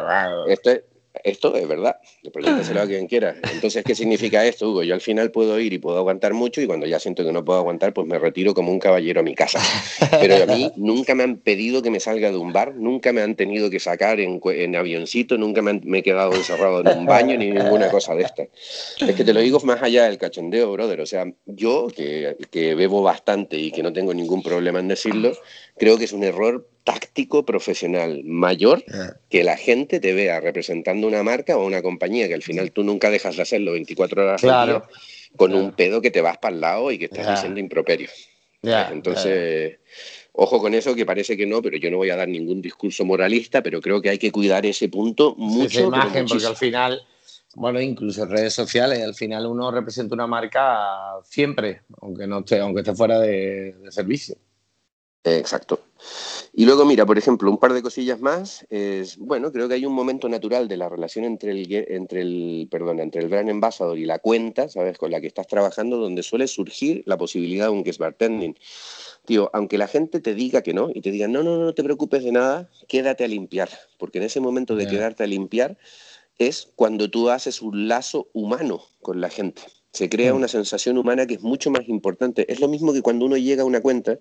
esto 0.48 0.70
es, 0.70 0.82
esto 1.26 1.56
es 1.56 1.66
verdad, 1.66 1.96
pregúntaselo 2.32 2.80
a 2.82 2.86
quien 2.86 3.08
quiera. 3.08 3.34
Entonces, 3.52 3.84
¿qué 3.84 3.96
significa 3.96 4.46
esto, 4.46 4.70
Hugo? 4.70 4.84
Yo 4.84 4.94
al 4.94 5.00
final 5.00 5.32
puedo 5.32 5.58
ir 5.58 5.72
y 5.72 5.78
puedo 5.78 5.98
aguantar 5.98 6.34
mucho 6.34 6.60
y 6.60 6.66
cuando 6.66 6.86
ya 6.86 7.00
siento 7.00 7.24
que 7.24 7.32
no 7.32 7.44
puedo 7.44 7.58
aguantar, 7.58 7.92
pues 7.92 8.06
me 8.06 8.16
retiro 8.18 8.54
como 8.54 8.70
un 8.70 8.78
caballero 8.78 9.20
a 9.20 9.22
mi 9.24 9.34
casa. 9.34 9.58
Pero 10.20 10.36
a 10.42 10.46
mí 10.46 10.70
nunca 10.76 11.16
me 11.16 11.24
han 11.24 11.38
pedido 11.38 11.82
que 11.82 11.90
me 11.90 11.98
salga 11.98 12.30
de 12.30 12.36
un 12.36 12.52
bar, 12.52 12.76
nunca 12.76 13.12
me 13.12 13.22
han 13.22 13.34
tenido 13.34 13.70
que 13.70 13.80
sacar 13.80 14.20
en, 14.20 14.40
avioncito, 14.76 15.36
nunca 15.36 15.62
me, 15.62 15.72
han- 15.72 15.82
me 15.84 15.98
he 15.98 16.02
quedado 16.04 16.32
encerrado 16.34 16.80
en 16.80 16.88
un 16.96 17.06
baño 17.06 17.36
ni 17.36 17.50
ninguna 17.50 17.90
cosa 17.90 18.14
de 18.14 18.22
esta. 18.22 18.44
Es 18.44 19.14
que 19.16 19.24
te 19.24 19.32
lo 19.32 19.40
digo 19.40 19.58
más 19.64 19.82
allá 19.82 20.04
del 20.04 20.18
cachondeo, 20.18 20.70
brother. 20.72 21.00
O 21.00 21.06
sea, 21.06 21.26
yo 21.44 21.88
que, 21.88 22.36
que 22.50 22.74
bebo 22.76 23.02
bastante 23.02 23.56
y 23.58 23.72
que 23.72 23.82
no 23.82 23.92
tengo 23.92 24.14
ningún 24.14 24.42
problema 24.44 24.78
en 24.78 24.86
decirlo, 24.88 25.32
creo 25.76 25.98
que 25.98 26.04
es 26.04 26.12
un 26.12 26.22
error 26.22 26.68
táctico 26.86 27.44
profesional 27.44 28.22
mayor 28.24 28.84
que 29.28 29.42
la 29.42 29.56
gente 29.56 29.98
te 29.98 30.12
vea 30.14 30.38
representando 30.40 31.08
una 31.08 31.24
marca 31.24 31.56
o 31.58 31.66
una 31.66 31.82
compañía 31.82 32.28
que 32.28 32.34
al 32.34 32.42
final 32.44 32.70
tú 32.70 32.84
nunca 32.84 33.10
dejas 33.10 33.34
de 33.34 33.42
hacerlo 33.42 33.72
24 33.72 34.22
horas 34.22 34.44
al 34.44 34.50
Claro. 34.50 34.72
día 34.88 34.98
con 35.36 35.50
Claro. 35.50 35.64
un 35.66 35.72
pedo 35.72 36.00
que 36.00 36.12
te 36.12 36.20
vas 36.20 36.38
para 36.38 36.54
el 36.54 36.60
lado 36.60 36.92
y 36.92 36.98
que 36.98 37.06
estás 37.06 37.26
Ya. 37.26 37.32
diciendo 37.32 37.58
improperios. 37.58 38.12
Ya, 38.62 38.88
Entonces, 38.92 39.78
ojo 40.32 40.60
con 40.60 40.74
eso, 40.74 40.94
que 40.94 41.04
parece 41.04 41.36
que 41.36 41.44
no, 41.44 41.60
pero 41.60 41.76
yo 41.76 41.90
no 41.90 41.96
voy 41.98 42.10
a 42.10 42.16
dar 42.16 42.28
ningún 42.28 42.62
discurso 42.62 43.04
moralista, 43.04 43.62
pero 43.64 43.80
creo 43.80 44.00
que 44.00 44.10
hay 44.10 44.18
que 44.18 44.30
cuidar 44.30 44.64
ese 44.64 44.88
punto 44.88 45.34
mucho. 45.36 45.66
esa 45.80 45.82
imagen, 45.88 46.24
porque 46.26 46.46
al 46.46 46.56
final, 46.56 47.00
bueno, 47.56 47.80
incluso 47.80 48.22
en 48.22 48.30
redes 48.30 48.54
sociales, 48.54 49.02
al 49.02 49.14
final 49.14 49.46
uno 49.46 49.70
representa 49.72 50.14
una 50.14 50.26
marca 50.28 51.16
siempre, 51.24 51.82
aunque 52.00 52.26
no 52.28 52.38
esté, 52.40 52.60
aunque 52.60 52.80
esté 52.82 52.94
fuera 52.94 53.18
de, 53.20 53.72
de 53.74 53.90
servicio. 53.92 54.36
Exacto, 55.24 55.80
Y 56.58 56.64
luego, 56.64 56.86
mira, 56.86 57.04
por 57.04 57.18
ejemplo, 57.18 57.50
un 57.50 57.58
par 57.58 57.74
de 57.74 57.82
cosillas 57.82 58.18
más. 58.22 58.66
Es, 58.70 59.18
bueno, 59.18 59.52
creo 59.52 59.68
que 59.68 59.74
hay 59.74 59.84
un 59.84 59.92
momento 59.92 60.26
natural 60.26 60.68
de 60.68 60.78
la 60.78 60.88
relación 60.88 61.26
entre 61.26 61.50
el, 61.50 61.70
entre 61.70 62.22
el, 62.22 62.66
perdón, 62.70 62.98
entre 63.00 63.20
el 63.20 63.28
brand 63.28 63.50
ambassador 63.50 63.98
y 63.98 64.06
la 64.06 64.20
cuenta, 64.20 64.66
¿sabes? 64.70 64.96
Con 64.96 65.10
la 65.10 65.20
que 65.20 65.26
estás 65.26 65.46
trabajando, 65.48 65.98
donde 65.98 66.22
suele 66.22 66.48
surgir 66.48 67.02
la 67.04 67.18
posibilidad 67.18 67.66
de 67.66 67.72
un 67.72 67.84
guest 67.84 68.00
bartending. 68.00 68.56
Tío, 69.26 69.50
aunque 69.52 69.76
la 69.76 69.86
gente 69.86 70.18
te 70.20 70.34
diga 70.34 70.62
que 70.62 70.72
no 70.72 70.88
y 70.94 71.02
te 71.02 71.10
diga, 71.10 71.28
no, 71.28 71.42
no, 71.42 71.58
no 71.58 71.74
te 71.74 71.84
preocupes 71.84 72.24
de 72.24 72.32
nada, 72.32 72.70
quédate 72.88 73.24
a 73.24 73.28
limpiar. 73.28 73.68
Porque 73.98 74.16
en 74.16 74.24
ese 74.24 74.40
momento 74.40 74.76
de 74.76 74.86
quedarte 74.86 75.24
a 75.24 75.26
limpiar 75.26 75.76
es 76.38 76.72
cuando 76.74 77.10
tú 77.10 77.28
haces 77.28 77.60
un 77.60 77.86
lazo 77.86 78.30
humano 78.32 78.80
con 79.02 79.20
la 79.20 79.28
gente. 79.28 79.60
Se 79.96 80.08
crea 80.10 80.32
Mm. 80.32 80.36
una 80.36 80.48
sensación 80.48 80.98
humana 80.98 81.26
que 81.26 81.34
es 81.34 81.42
mucho 81.42 81.70
más 81.70 81.88
importante. 81.88 82.44
Es 82.52 82.60
lo 82.60 82.68
mismo 82.68 82.92
que 82.92 83.00
cuando 83.02 83.24
uno 83.24 83.36
llega 83.36 83.62
a 83.62 83.64
una 83.64 83.80
cuenta 83.80 84.18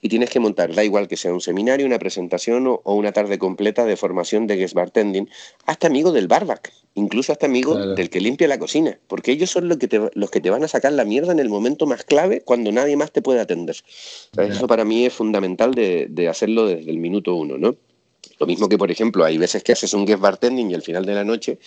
y 0.00 0.08
tienes 0.08 0.30
que 0.30 0.40
montar, 0.40 0.74
da 0.74 0.82
igual 0.82 1.08
que 1.08 1.16
sea 1.16 1.32
un 1.32 1.40
seminario, 1.42 1.84
una 1.86 1.98
presentación 1.98 2.66
o, 2.66 2.80
o 2.84 2.94
una 2.94 3.12
tarde 3.12 3.38
completa 3.38 3.84
de 3.84 3.96
formación 3.96 4.46
de 4.46 4.56
guest 4.56 4.74
bartending, 4.74 5.28
hasta 5.66 5.86
amigo 5.88 6.10
del 6.12 6.26
barback, 6.26 6.72
incluso 6.94 7.32
hasta 7.32 7.46
amigo 7.46 7.74
Claro. 7.74 7.94
del 7.94 8.08
que 8.08 8.20
limpia 8.20 8.48
la 8.48 8.58
cocina, 8.58 8.98
porque 9.08 9.32
ellos 9.32 9.50
son 9.50 9.68
los 9.68 9.76
que, 9.78 9.88
te, 9.88 10.00
los 10.14 10.30
que 10.30 10.40
te 10.40 10.48
van 10.50 10.64
a 10.64 10.68
sacar 10.68 10.92
la 10.92 11.04
mierda 11.04 11.32
en 11.32 11.38
el 11.38 11.50
momento 11.50 11.86
más 11.86 12.02
clave 12.04 12.40
cuando 12.40 12.72
nadie 12.72 12.96
más 12.96 13.12
te 13.12 13.20
puede 13.20 13.40
atender. 13.40 13.76
Eso 14.38 14.66
para 14.66 14.84
mí 14.86 15.04
es 15.04 15.12
fundamental 15.12 15.74
de, 15.74 16.06
de 16.08 16.28
hacerlo 16.28 16.66
desde 16.66 16.90
el 16.90 16.98
minuto 16.98 17.34
uno, 17.34 17.58
¿no? 17.58 17.76
Lo 18.38 18.46
mismo 18.46 18.68
que, 18.70 18.78
por 18.78 18.90
ejemplo, 18.90 19.22
hay 19.24 19.36
veces 19.36 19.62
que 19.62 19.72
haces 19.72 19.92
un 19.92 20.06
guest 20.06 20.20
bartending 20.20 20.70
y 20.70 20.74
al 20.74 20.80
final 20.82 21.04
de 21.04 21.14
la 21.14 21.24
noche, 21.24 21.58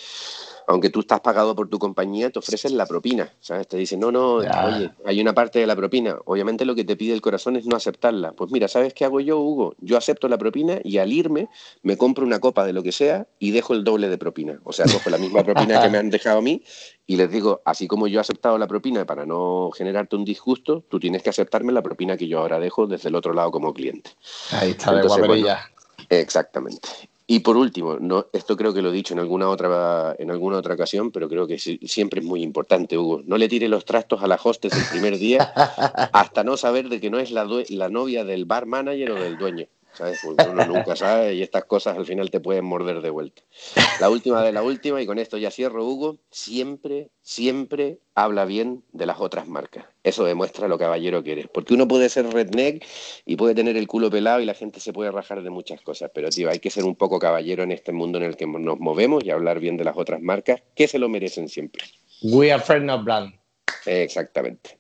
aunque 0.67 0.89
tú 0.89 1.01
estás 1.01 1.22
pagado 1.22 1.55
por 1.55 1.70
tu 1.70 1.79
compañía, 1.79 2.29
te 2.29 2.39
ofrecen 2.39 2.77
la 2.77 2.86
propina, 2.86 3.32
¿sabes? 3.39 3.67
Te 3.67 3.77
dicen, 3.77 4.00
no, 4.00 4.12
no, 4.12 4.43
Ya. 4.43 4.65
oye, 4.65 4.91
hay 5.05 5.22
una 5.22 5.34
parte 5.34 5.60
de 5.60 5.67
la 5.67 5.75
propina. 5.75 6.17
Obviamente 6.25 6.65
lo 6.65 6.75
que 6.75 6.84
te 6.84 6.96
pide 6.96 7.13
el 7.13 7.22
corazón 7.22 7.55
es 7.55 7.65
no 7.65 7.75
aceptarla. 7.75 8.34
Pues 8.34 8.51
mira, 8.51 8.67
¿sabes 8.67 8.93
qué 8.93 9.05
hago 9.05 9.20
yo, 9.20 9.39
Hugo? 9.39 9.75
Yo 9.79 9.98
acepto 9.98 10.27
la 10.27 10.38
propina 10.38 10.79
y 10.84 10.98
al 10.98 11.12
irme 11.12 11.50
me 11.82 11.98
compro 11.98 12.25
una 12.25 12.39
copa 12.39 12.65
de 12.65 12.74
lo 12.74 12.84
que 12.84 12.91
sea 12.91 13.27
y 13.39 13.51
dejo 13.51 13.74
el 13.74 13.84
doble 13.84 14.10
de 14.10 14.17
propina. 14.17 14.60
O 14.63 14.74
sea, 14.74 14.86
cojo 14.86 15.10
la 15.10 15.17
misma 15.17 15.43
propina 15.43 15.82
que 15.82 15.89
me 15.89 15.98
han 15.98 16.10
dejado 16.10 16.39
a 16.39 16.41
mí 16.41 16.63
y 17.05 17.15
les 17.17 17.29
digo, 17.32 17.62
así 17.65 17.88
como 17.88 18.08
yo 18.08 18.20
he 18.20 18.22
aceptado 18.22 18.58
la 18.58 18.67
propina 18.67 19.05
para 19.05 19.25
no 19.25 19.72
generarte 19.75 20.15
un 20.15 20.25
disgusto, 20.25 20.84
tú 20.89 21.00
tienes 21.00 21.24
que 21.24 21.29
aceptarme 21.29 21.74
la 21.74 21.82
propina 21.82 22.17
que 22.17 22.27
yo 22.27 22.39
ahora 22.39 22.60
dejo 22.60 22.88
desde 22.88 23.10
el 23.10 23.15
otro 23.15 23.34
lado 23.34 23.51
como 23.51 23.74
cliente. 23.74 24.12
Ahí 24.51 24.72
está 24.72 24.91
de 24.91 25.01
Entonces, 25.01 25.20
guaperilla. 25.20 25.60
Exactamente. 26.10 26.89
Y 27.25 27.39
por 27.39 27.56
último, 27.56 27.98
no, 28.00 28.27
esto 28.34 28.58
creo 28.58 28.74
que 28.74 28.82
lo 28.82 28.89
he 28.89 28.94
dicho 28.94 29.13
en 29.13 29.20
alguna 29.20 29.48
otra, 29.48 30.13
en 30.20 30.30
alguna 30.30 30.58
otra 30.58 30.74
ocasión, 30.74 31.10
pero 31.12 31.30
creo 31.30 31.48
que 31.48 31.58
siempre 31.58 32.20
es 32.20 32.25
muy 32.25 32.44
importante, 32.44 32.98
Hugo. 32.98 33.22
No 33.25 33.38
le 33.38 33.48
tire 33.48 33.70
los 33.70 33.86
trastos 33.86 34.22
a 34.22 34.27
la 34.27 34.39
hostess 34.42 34.74
el 34.74 34.86
primer 34.92 35.18
día 35.18 35.44
hasta 36.13 36.44
no 36.44 36.58
saber 36.58 36.89
de 36.89 37.00
que 37.00 37.10
no 37.10 37.20
es 37.20 37.32
la, 37.32 37.48
la 37.70 37.89
novia 37.89 38.25
del 38.25 38.44
bar 38.44 38.65
manager 38.65 39.12
o 39.12 39.15
del 39.15 39.38
dueño. 39.38 39.68
¿Sabes? 39.93 40.19
Porque 40.23 40.50
uno 40.50 40.65
nunca 40.65 40.95
sabe 40.95 41.35
y 41.35 41.41
estas 41.41 41.65
cosas 41.65 41.97
al 41.97 42.05
final 42.05 42.31
te 42.31 42.39
pueden 42.39 42.65
morder 42.65 43.01
de 43.01 43.09
vuelta. 43.09 43.43
La 44.00 44.09
última 44.09 44.41
de 44.43 44.51
la 44.51 44.63
última, 44.63 45.01
y 45.01 45.05
con 45.05 45.19
esto 45.19 45.38
ya 45.38 45.51
cierro, 45.51 45.85
Hugo, 45.85 46.17
siempre, 46.31 47.09
siempre 47.21 48.00
habla 48.15 48.45
bien 48.45 48.83
de 48.91 49.05
las 49.05 49.19
otras 49.19 49.47
marcas. 49.47 49.85
Eso 50.03 50.25
demuestra 50.25 50.67
lo 50.67 50.77
caballero 50.77 51.23
que 51.23 51.33
eres. 51.33 51.47
Porque 51.47 51.73
uno 51.73 51.88
puede 51.88 52.09
ser 52.09 52.25
redneck 52.27 52.85
y 53.25 53.35
puede 53.35 53.55
tener 53.55 53.77
el 53.77 53.88
culo 53.88 54.09
pelado 54.09 54.41
y 54.41 54.45
la 54.45 54.53
gente 54.53 54.79
se 54.79 54.93
puede 54.93 55.12
rajar 55.12 55.43
de 55.43 55.50
muchas 55.50 55.81
cosas. 55.81 56.12
Pero, 56.13 56.29
tío, 56.29 56.50
hay 56.50 56.59
que 56.59 56.69
ser 56.69 56.83
un 56.83 56.95
poco 56.95 57.19
caballero 57.19 57.63
en 57.63 57.71
este 57.71 57.91
mundo 57.91 58.17
en 58.17 58.25
el 58.25 58.35
que 58.35 58.47
nos 58.47 58.79
movemos 58.79 59.23
y 59.23 59.31
hablar 59.31 59.59
bien 59.59 59.77
de 59.77 59.83
las 59.83 59.97
otras 59.97 60.21
marcas 60.21 60.62
que 60.75 60.88
se 60.88 61.00
lo 61.00 61.09
merecen 61.09 61.47
siempre. 61.47 61.83
We 62.21 62.51
are 62.51 62.62
friend 62.62 62.85
not 62.85 63.03
brand. 63.03 63.33
Exactamente. 63.85 64.79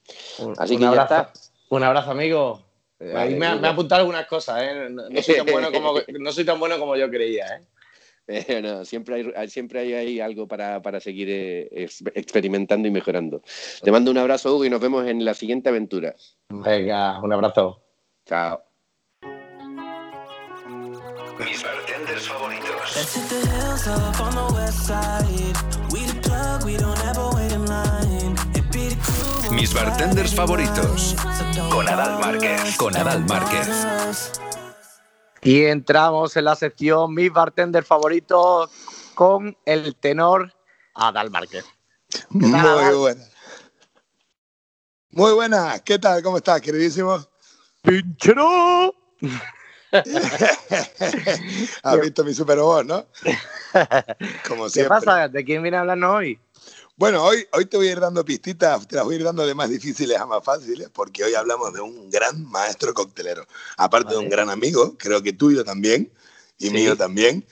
Así 0.57 0.73
un 0.73 0.79
que 0.79 0.83
ya 0.85 0.89
abrazo, 0.89 1.15
está. 1.15 1.33
Un 1.69 1.83
abrazo, 1.83 2.11
amigo. 2.11 2.72
Vale, 2.99 3.19
Ahí 3.33 3.35
me, 3.35 3.45
ha- 3.47 3.51
Hugo. 3.53 3.61
me 3.61 3.67
ha 3.67 3.71
apuntado 3.71 4.01
algunas 4.01 4.25
cosas, 4.27 4.61
¿eh? 4.63 4.87
No, 4.89 5.09
no 5.09 5.21
soy 5.21 5.35
tan 5.35 5.45
bueno 5.47 5.71
como, 5.71 5.93
no 6.19 6.31
soy 6.31 6.45
tan 6.45 6.59
bueno 6.59 6.79
como 6.79 6.95
yo 6.95 7.09
creía, 7.09 7.45
¿eh? 7.57 7.61
Eh, 8.27 8.61
no, 8.63 8.85
siempre 8.85 9.33
hay, 9.35 9.49
siempre 9.49 9.79
hay, 9.97 10.19
algo 10.21 10.47
para, 10.47 10.81
para 10.81 10.99
seguir 11.01 11.27
eh, 11.29 11.67
ex- 11.71 12.03
experimentando 12.15 12.87
y 12.87 12.91
mejorando. 12.91 13.41
Te 13.81 13.91
mando 13.91 14.11
un 14.11 14.17
abrazo, 14.17 14.55
Hugo, 14.55 14.63
y 14.65 14.69
nos 14.69 14.79
vemos 14.79 15.05
en 15.07 15.25
la 15.25 15.33
siguiente 15.33 15.67
aventura. 15.69 16.15
Venga, 16.49 17.19
un 17.21 17.33
abrazo. 17.33 17.83
Chao. 18.25 18.63
Mis 21.39 21.63
bartenders 21.63 22.27
favoritos. 22.29 22.73
Mis 29.63 29.73
bartenders 29.73 30.35
favoritos. 30.35 31.15
Con 31.71 31.87
Adal 31.87 32.19
Márquez. 32.19 32.75
Con 32.75 32.97
Adal 32.97 33.23
Márquez. 33.23 34.33
Y 35.41 35.63
entramos 35.63 36.35
en 36.35 36.43
la 36.43 36.57
sección 36.57 37.13
Mis 37.13 37.31
bartender 37.31 37.85
favoritos 37.85 38.69
con 39.15 39.57
el 39.65 39.95
tenor 39.95 40.53
Adal 40.95 41.31
Márquez. 41.31 41.63
Muy 42.27 42.51
tal? 42.51 42.95
buena. 42.97 43.23
Muy 45.11 45.31
buena. 45.31 45.79
¿Qué 45.79 45.97
tal? 45.97 46.21
¿Cómo 46.21 46.35
estás, 46.35 46.59
queridísimo? 46.59 47.25
¡Pinchero! 47.83 48.93
Has 51.83 52.01
visto 52.01 52.25
mi 52.25 52.33
super 52.33 52.59
voz, 52.59 52.85
¿no? 52.85 53.05
Como 54.45 54.67
¿Qué 54.69 54.83
pasa? 54.83 55.29
¿De 55.29 55.45
quién 55.45 55.61
viene 55.61 55.77
a 55.77 55.79
hablarnos 55.79 56.15
hoy? 56.15 56.37
Bueno, 56.95 57.23
hoy, 57.23 57.45
hoy 57.53 57.65
te 57.65 57.75
voy 57.77 57.87
a 57.87 57.91
ir 57.93 57.99
dando 57.99 58.23
pistitas, 58.23 58.87
te 58.87 58.95
las 58.95 59.03
voy 59.05 59.15
a 59.15 59.17
ir 59.17 59.23
dando 59.23 59.45
de 59.47 59.55
más 59.55 59.67
difíciles 59.69 60.17
a 60.19 60.27
más 60.27 60.43
fáciles, 60.43 60.89
porque 60.93 61.23
hoy 61.23 61.33
hablamos 61.33 61.73
de 61.73 61.81
un 61.81 62.09
gran 62.11 62.43
maestro 62.45 62.93
coctelero. 62.93 63.45
Aparte 63.77 64.09
de 64.09 64.15
Vale. 64.17 64.27
un 64.27 64.29
gran 64.31 64.49
amigo, 64.51 64.95
creo 64.97 65.21
que 65.23 65.33
tuyo 65.33 65.65
también, 65.65 66.11
y 66.59 66.67
Sí. 66.67 66.71
mío 66.73 66.95
también. 66.95 67.45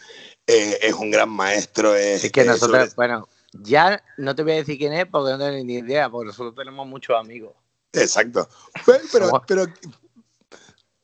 eh, 0.47 0.79
es 0.81 0.93
un 0.95 1.11
gran 1.11 1.29
maestro. 1.29 1.95
Es, 1.95 2.25
Es 2.25 2.31
que 2.31 2.43
nosotros, 2.43 2.89
sobre- 2.89 2.95
bueno, 2.95 3.29
ya 3.53 4.03
no 4.17 4.35
te 4.35 4.43
voy 4.43 4.53
a 4.53 4.55
decir 4.55 4.77
quién 4.77 4.91
es 4.91 5.05
porque 5.05 5.31
no 5.31 5.37
tengo 5.37 5.63
ni 5.63 5.75
idea, 5.75 6.09
porque 6.09 6.27
nosotros 6.27 6.55
tenemos 6.55 6.85
muchos 6.87 7.15
amigos. 7.17 7.53
Exacto. 7.93 8.49
Pero, 8.85 8.99
pero, 9.13 9.41
pero 9.47 9.65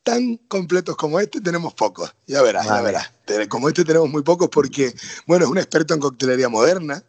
tan 0.04 0.36
completos 0.50 0.98
como 0.98 1.20
este 1.20 1.40
tenemos 1.40 1.74
pocos. 1.76 2.14
Ya 2.26 2.42
verás, 2.42 2.66
ya 2.66 2.72
Vale. 2.74 2.86
verás. 2.86 3.12
Te- 3.26 3.48
Como 3.48 3.70
este 3.70 3.86
tenemos 3.86 4.10
muy 4.10 4.24
pocos 4.24 4.50
porque, 4.50 4.94
bueno, 5.28 5.46
es 5.46 5.52
un 5.52 5.60
experto 5.60 5.94
en 5.94 6.00
coctelería 6.02 6.50
moderna. 6.50 7.02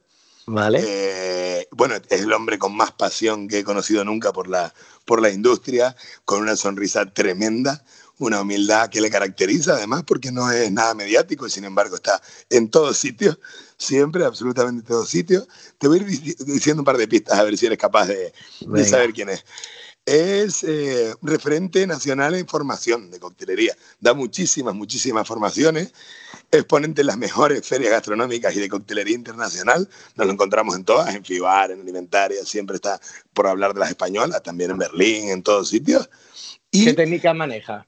¿Vale? 0.50 0.80
Eh, 0.82 1.68
bueno, 1.72 1.96
es 1.96 2.20
el 2.22 2.32
hombre 2.32 2.58
con 2.58 2.74
más 2.74 2.90
pasión 2.92 3.48
que 3.48 3.58
he 3.58 3.64
conocido 3.64 4.02
nunca 4.04 4.32
por 4.32 4.48
la, 4.48 4.72
por 5.04 5.20
la 5.20 5.30
industria, 5.30 5.94
con 6.24 6.40
una 6.40 6.56
sonrisa 6.56 7.04
tremenda, 7.04 7.84
una 8.18 8.40
humildad 8.40 8.88
que 8.88 9.02
le 9.02 9.10
caracteriza 9.10 9.74
además 9.74 10.04
porque 10.06 10.32
no 10.32 10.50
es 10.50 10.72
nada 10.72 10.94
mediático 10.94 11.46
y 11.46 11.50
sin 11.50 11.64
embargo 11.64 11.96
está 11.96 12.20
en 12.48 12.70
todos 12.70 12.96
sitios, 12.96 13.38
siempre, 13.76 14.24
absolutamente 14.24 14.80
en 14.80 14.86
todos 14.86 15.08
sitios. 15.10 15.46
Te 15.76 15.86
voy 15.86 15.98
a 15.98 16.02
ir 16.02 16.08
dic- 16.08 16.36
diciendo 16.38 16.80
un 16.80 16.86
par 16.86 16.96
de 16.96 17.06
pistas 17.06 17.38
a 17.38 17.42
ver 17.44 17.56
si 17.58 17.66
eres 17.66 17.78
capaz 17.78 18.06
de, 18.06 18.32
saber 18.88 19.12
quién 19.12 19.28
es. 19.28 19.44
Es 20.10 20.64
eh, 20.64 21.12
referente 21.20 21.86
nacional 21.86 22.34
en 22.34 22.48
formación 22.48 23.10
de 23.10 23.20
coctelería. 23.20 23.76
Da 24.00 24.14
muchísimas, 24.14 24.74
muchísimas 24.74 25.28
formaciones. 25.28 25.92
Exponente 26.50 27.02
en 27.02 27.08
las 27.08 27.18
mejores 27.18 27.66
ferias 27.66 27.90
gastronómicas 27.90 28.56
y 28.56 28.60
de 28.60 28.70
coctelería 28.70 29.14
internacional. 29.14 29.86
Nos 30.16 30.26
lo 30.26 30.32
encontramos 30.32 30.76
en 30.76 30.84
todas, 30.84 31.14
en 31.14 31.22
FIBAR, 31.22 31.72
en 31.72 31.82
Alimentaria, 31.82 32.42
siempre 32.46 32.76
está 32.76 32.98
por 33.34 33.46
hablar 33.46 33.74
de 33.74 33.80
las 33.80 33.90
españolas, 33.90 34.42
también 34.42 34.70
en 34.70 34.78
Berlín, 34.78 35.28
en 35.28 35.42
todos 35.42 35.68
sitios. 35.68 36.08
Y 36.70 36.86
¿Qué 36.86 36.94
técnica 36.94 37.34
maneja? 37.34 37.86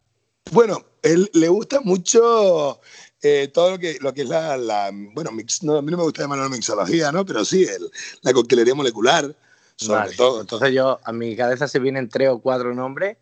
bueno, 0.52 0.84
él 1.02 1.30
le 1.32 1.48
gusta 1.48 1.80
mucho 1.80 2.80
eh, 3.22 3.48
todo 3.54 3.70
lo 3.72 3.78
que, 3.78 3.96
lo 4.00 4.12
que 4.12 4.22
es 4.22 4.28
la, 4.28 4.58
la- 4.58 4.90
bueno, 5.14 5.30
mix- 5.30 5.62
no, 5.62 5.76
a 5.78 5.82
mí 5.82 5.90
no 5.90 5.96
me 5.96 6.02
gusta 6.02 6.22
llamarlo 6.22 6.50
mixología, 6.50 7.12
¿no? 7.12 7.24
Pero 7.24 7.44
sí, 7.46 7.64
el- 7.64 7.90
la 8.22 8.32
coctelería 8.34 8.74
molecular, 8.74 9.34
sobre 9.80 10.00
Vale, 10.00 10.16
todo. 10.16 10.40
Entonces 10.42 10.72
yo, 10.72 11.00
a 11.02 11.12
mi 11.12 11.34
cabeza 11.36 11.66
se 11.66 11.78
vienen 11.78 12.08
tres 12.08 12.28
o 12.28 12.38
cuatro 12.40 12.74
nombres. 12.74 13.16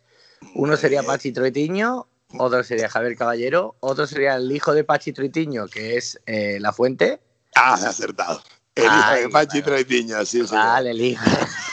Uno 0.55 0.75
sería 0.77 1.03
Pachi 1.03 1.31
Troitiño, 1.31 2.07
otro 2.37 2.63
sería 2.63 2.89
Javier 2.89 3.17
Caballero, 3.17 3.75
otro 3.79 4.05
sería 4.07 4.35
el 4.35 4.51
hijo 4.51 4.73
de 4.73 4.83
Pachi 4.83 5.13
Troitiño, 5.13 5.67
que 5.67 5.97
es 5.97 6.19
eh, 6.25 6.57
La 6.59 6.73
Fuente. 6.73 7.19
Ah, 7.55 7.73
acertado. 7.73 8.41
El 8.75 8.85
hijo 8.85 8.93
Ay, 8.93 9.21
de 9.23 9.29
Pachi 9.29 9.61
bueno. 9.61 9.65
Troitiño, 9.65 10.25
sí, 10.25 10.45
sí. 10.45 10.53
Vale, 10.53 10.91
el 10.91 11.01
hijo. 11.01 11.25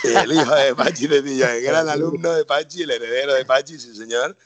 El 0.05 0.33
hijo 0.33 0.55
de 0.55 0.75
Pachi 0.75 1.09
Troitiño, 1.09 1.47
el 1.47 1.63
gran 1.63 1.89
alumno 1.89 2.33
de 2.33 2.45
Pachi, 2.45 2.83
el 2.83 2.91
heredero 2.91 3.35
de 3.35 3.45
Pachi, 3.45 3.79
sí, 3.79 3.95
señor. 3.95 4.37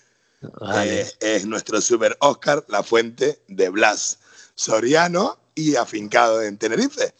Vale. 0.40 1.02
Eh, 1.02 1.14
es 1.20 1.46
nuestro 1.46 1.80
super 1.80 2.16
Oscar, 2.20 2.64
la 2.68 2.82
fuente 2.82 3.42
de 3.48 3.68
Blas 3.68 4.18
Soriano 4.54 5.38
y 5.54 5.76
afincado 5.76 6.42
en 6.42 6.56
Tenerife. 6.56 7.14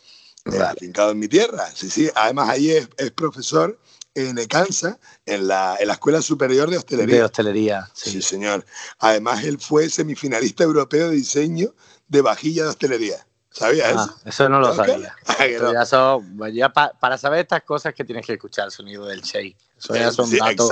Eh, 0.46 0.50
Vale. 0.50 0.64
afincado 0.64 1.10
en 1.12 1.18
mi 1.18 1.28
tierra. 1.28 1.68
Sí, 1.74 1.90
sí. 1.90 2.10
Además, 2.14 2.48
ahí 2.48 2.70
es, 2.70 2.88
es 2.96 3.10
profesor 3.10 3.78
en 4.14 4.38
Ecansa, 4.38 4.98
en 5.26 5.46
la, 5.46 5.76
en 5.78 5.86
la 5.86 5.94
Escuela 5.94 6.20
Superior 6.22 6.68
de 6.70 6.78
Hostelería. 6.78 7.16
de 7.16 7.24
hostelería. 7.24 7.90
Sí, 7.94 8.10
Sí. 8.12 8.22
señor. 8.22 8.64
Además, 8.98 9.44
él 9.44 9.58
fue 9.60 9.88
semifinalista 9.88 10.64
europeo 10.64 11.10
de 11.10 11.16
diseño 11.16 11.74
de 12.08 12.20
vajilla 12.22 12.64
de 12.64 12.68
hostelería. 12.70 13.26
¿Sabías 13.52 13.92
Ah, 13.96 14.04
eso? 14.04 14.28
eso 14.28 14.48
no 14.48 14.60
lo 14.60 14.74
sabía. 14.74 15.14
Ah, 15.26 15.46
no. 15.60 15.72
ya 15.72 15.86
son- 15.86 16.52
ya 16.52 16.68
pa- 16.72 16.92
para 17.00 17.16
saber 17.18 17.40
estas 17.40 17.62
cosas 17.62 17.94
que 17.94 18.04
tienes 18.04 18.26
que 18.26 18.34
escuchar 18.34 18.66
el 18.66 18.70
sonido 18.70 19.06
del 19.06 19.22
shake. 19.22 19.56
Eso 19.78 19.94
ya 19.94 20.12
son 20.12 20.26
Sí, 20.26 20.38
datos, 20.38 20.70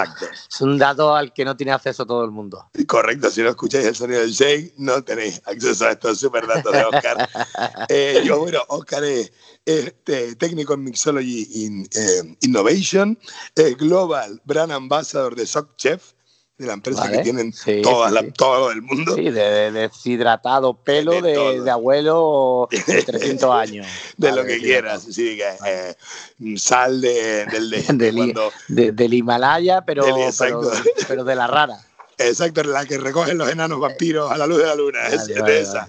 es 0.51 0.61
un 0.61 0.77
dato 0.79 1.17
al 1.17 1.33
que 1.33 1.43
no 1.45 1.57
tiene 1.57 1.73
acceso 1.73 2.05
todo 2.05 2.23
el 2.25 2.31
mundo. 2.31 2.69
Correcto, 2.87 3.31
si 3.31 3.43
no 3.43 3.49
escucháis 3.49 3.87
el 3.87 3.95
sonido 3.97 4.21
del 4.21 4.31
shake, 4.33 4.75
no 4.77 5.03
tenéis 5.03 5.41
acceso 5.47 5.87
a 5.87 5.93
estos 5.93 6.19
super 6.21 6.47
datos 6.47 6.73
de 6.73 6.85
Oscar. 6.85 7.29
Eh, 7.89 8.23
yo, 8.25 8.39
bueno, 8.41 8.61
Oscar 8.69 9.03
es, 9.05 9.33
es, 9.65 9.95
eh, 10.07 10.35
técnico 10.39 10.75
en 10.75 10.85
Mixology 10.85 11.49
in- 11.65 11.89
eh, 11.95 12.37
Innovation, 12.43 13.19
es 13.55 13.77
Global 13.79 14.41
Brand 14.45 14.73
Ambassador 14.73 15.35
de 15.35 15.47
Sock 15.47 15.75
Chef, 15.77 16.13
de 16.59 16.67
la 16.67 16.73
empresa 16.73 17.03
Vale, 17.03 17.19
que 17.19 17.23
tienen 17.23 17.53
sí, 17.53 17.81
todas 17.83 18.11
sí, 18.11 18.15
la- 18.17 18.21
sí. 18.23 18.33
todo 18.33 18.71
el 18.73 18.83
mundo. 18.83 19.15
Sí, 19.15 19.23
de, 19.31 19.31
de 19.31 19.71
deshidratado 19.71 20.75
pelo 20.85 21.13
De 21.23 21.61
de, 21.63 21.71
abuelo 21.71 22.69
de 22.71 23.03
300 23.07 23.55
años. 23.55 23.87
De 24.17 24.31
Vale, 24.31 24.43
lo 24.43 24.47
que 24.49 24.59
quieras, 24.59 25.03
sí, 25.09 25.37
que, 25.39 25.57
eh, 25.65 26.57
sal 26.57 27.01
de, 27.01 27.47
del 27.47 27.71
de, 27.71 27.83
Del, 27.95 28.17
cuando, 28.17 28.53
de- 28.67 28.91
del 28.93 29.15
Himalaya, 29.15 29.83
pero, 29.83 30.05
pero, 30.37 30.61
pero 31.07 31.25
de 31.25 31.37
la 31.37 31.47
rara. 31.47 31.79
exacto, 32.19 32.65
la 32.65 32.85
que 32.85 32.99
recogen 32.99 33.39
los 33.39 33.49
enanos 33.49 33.79
vampiros 33.79 34.29
a 34.31 34.37
la 34.37 34.47
luz 34.49 34.59
de 34.59 34.67
la 34.67 34.75
luna, 34.75 34.99
Vale, 35.03 35.15
es 35.15 35.45
de 35.45 35.61
esa. 35.61 35.87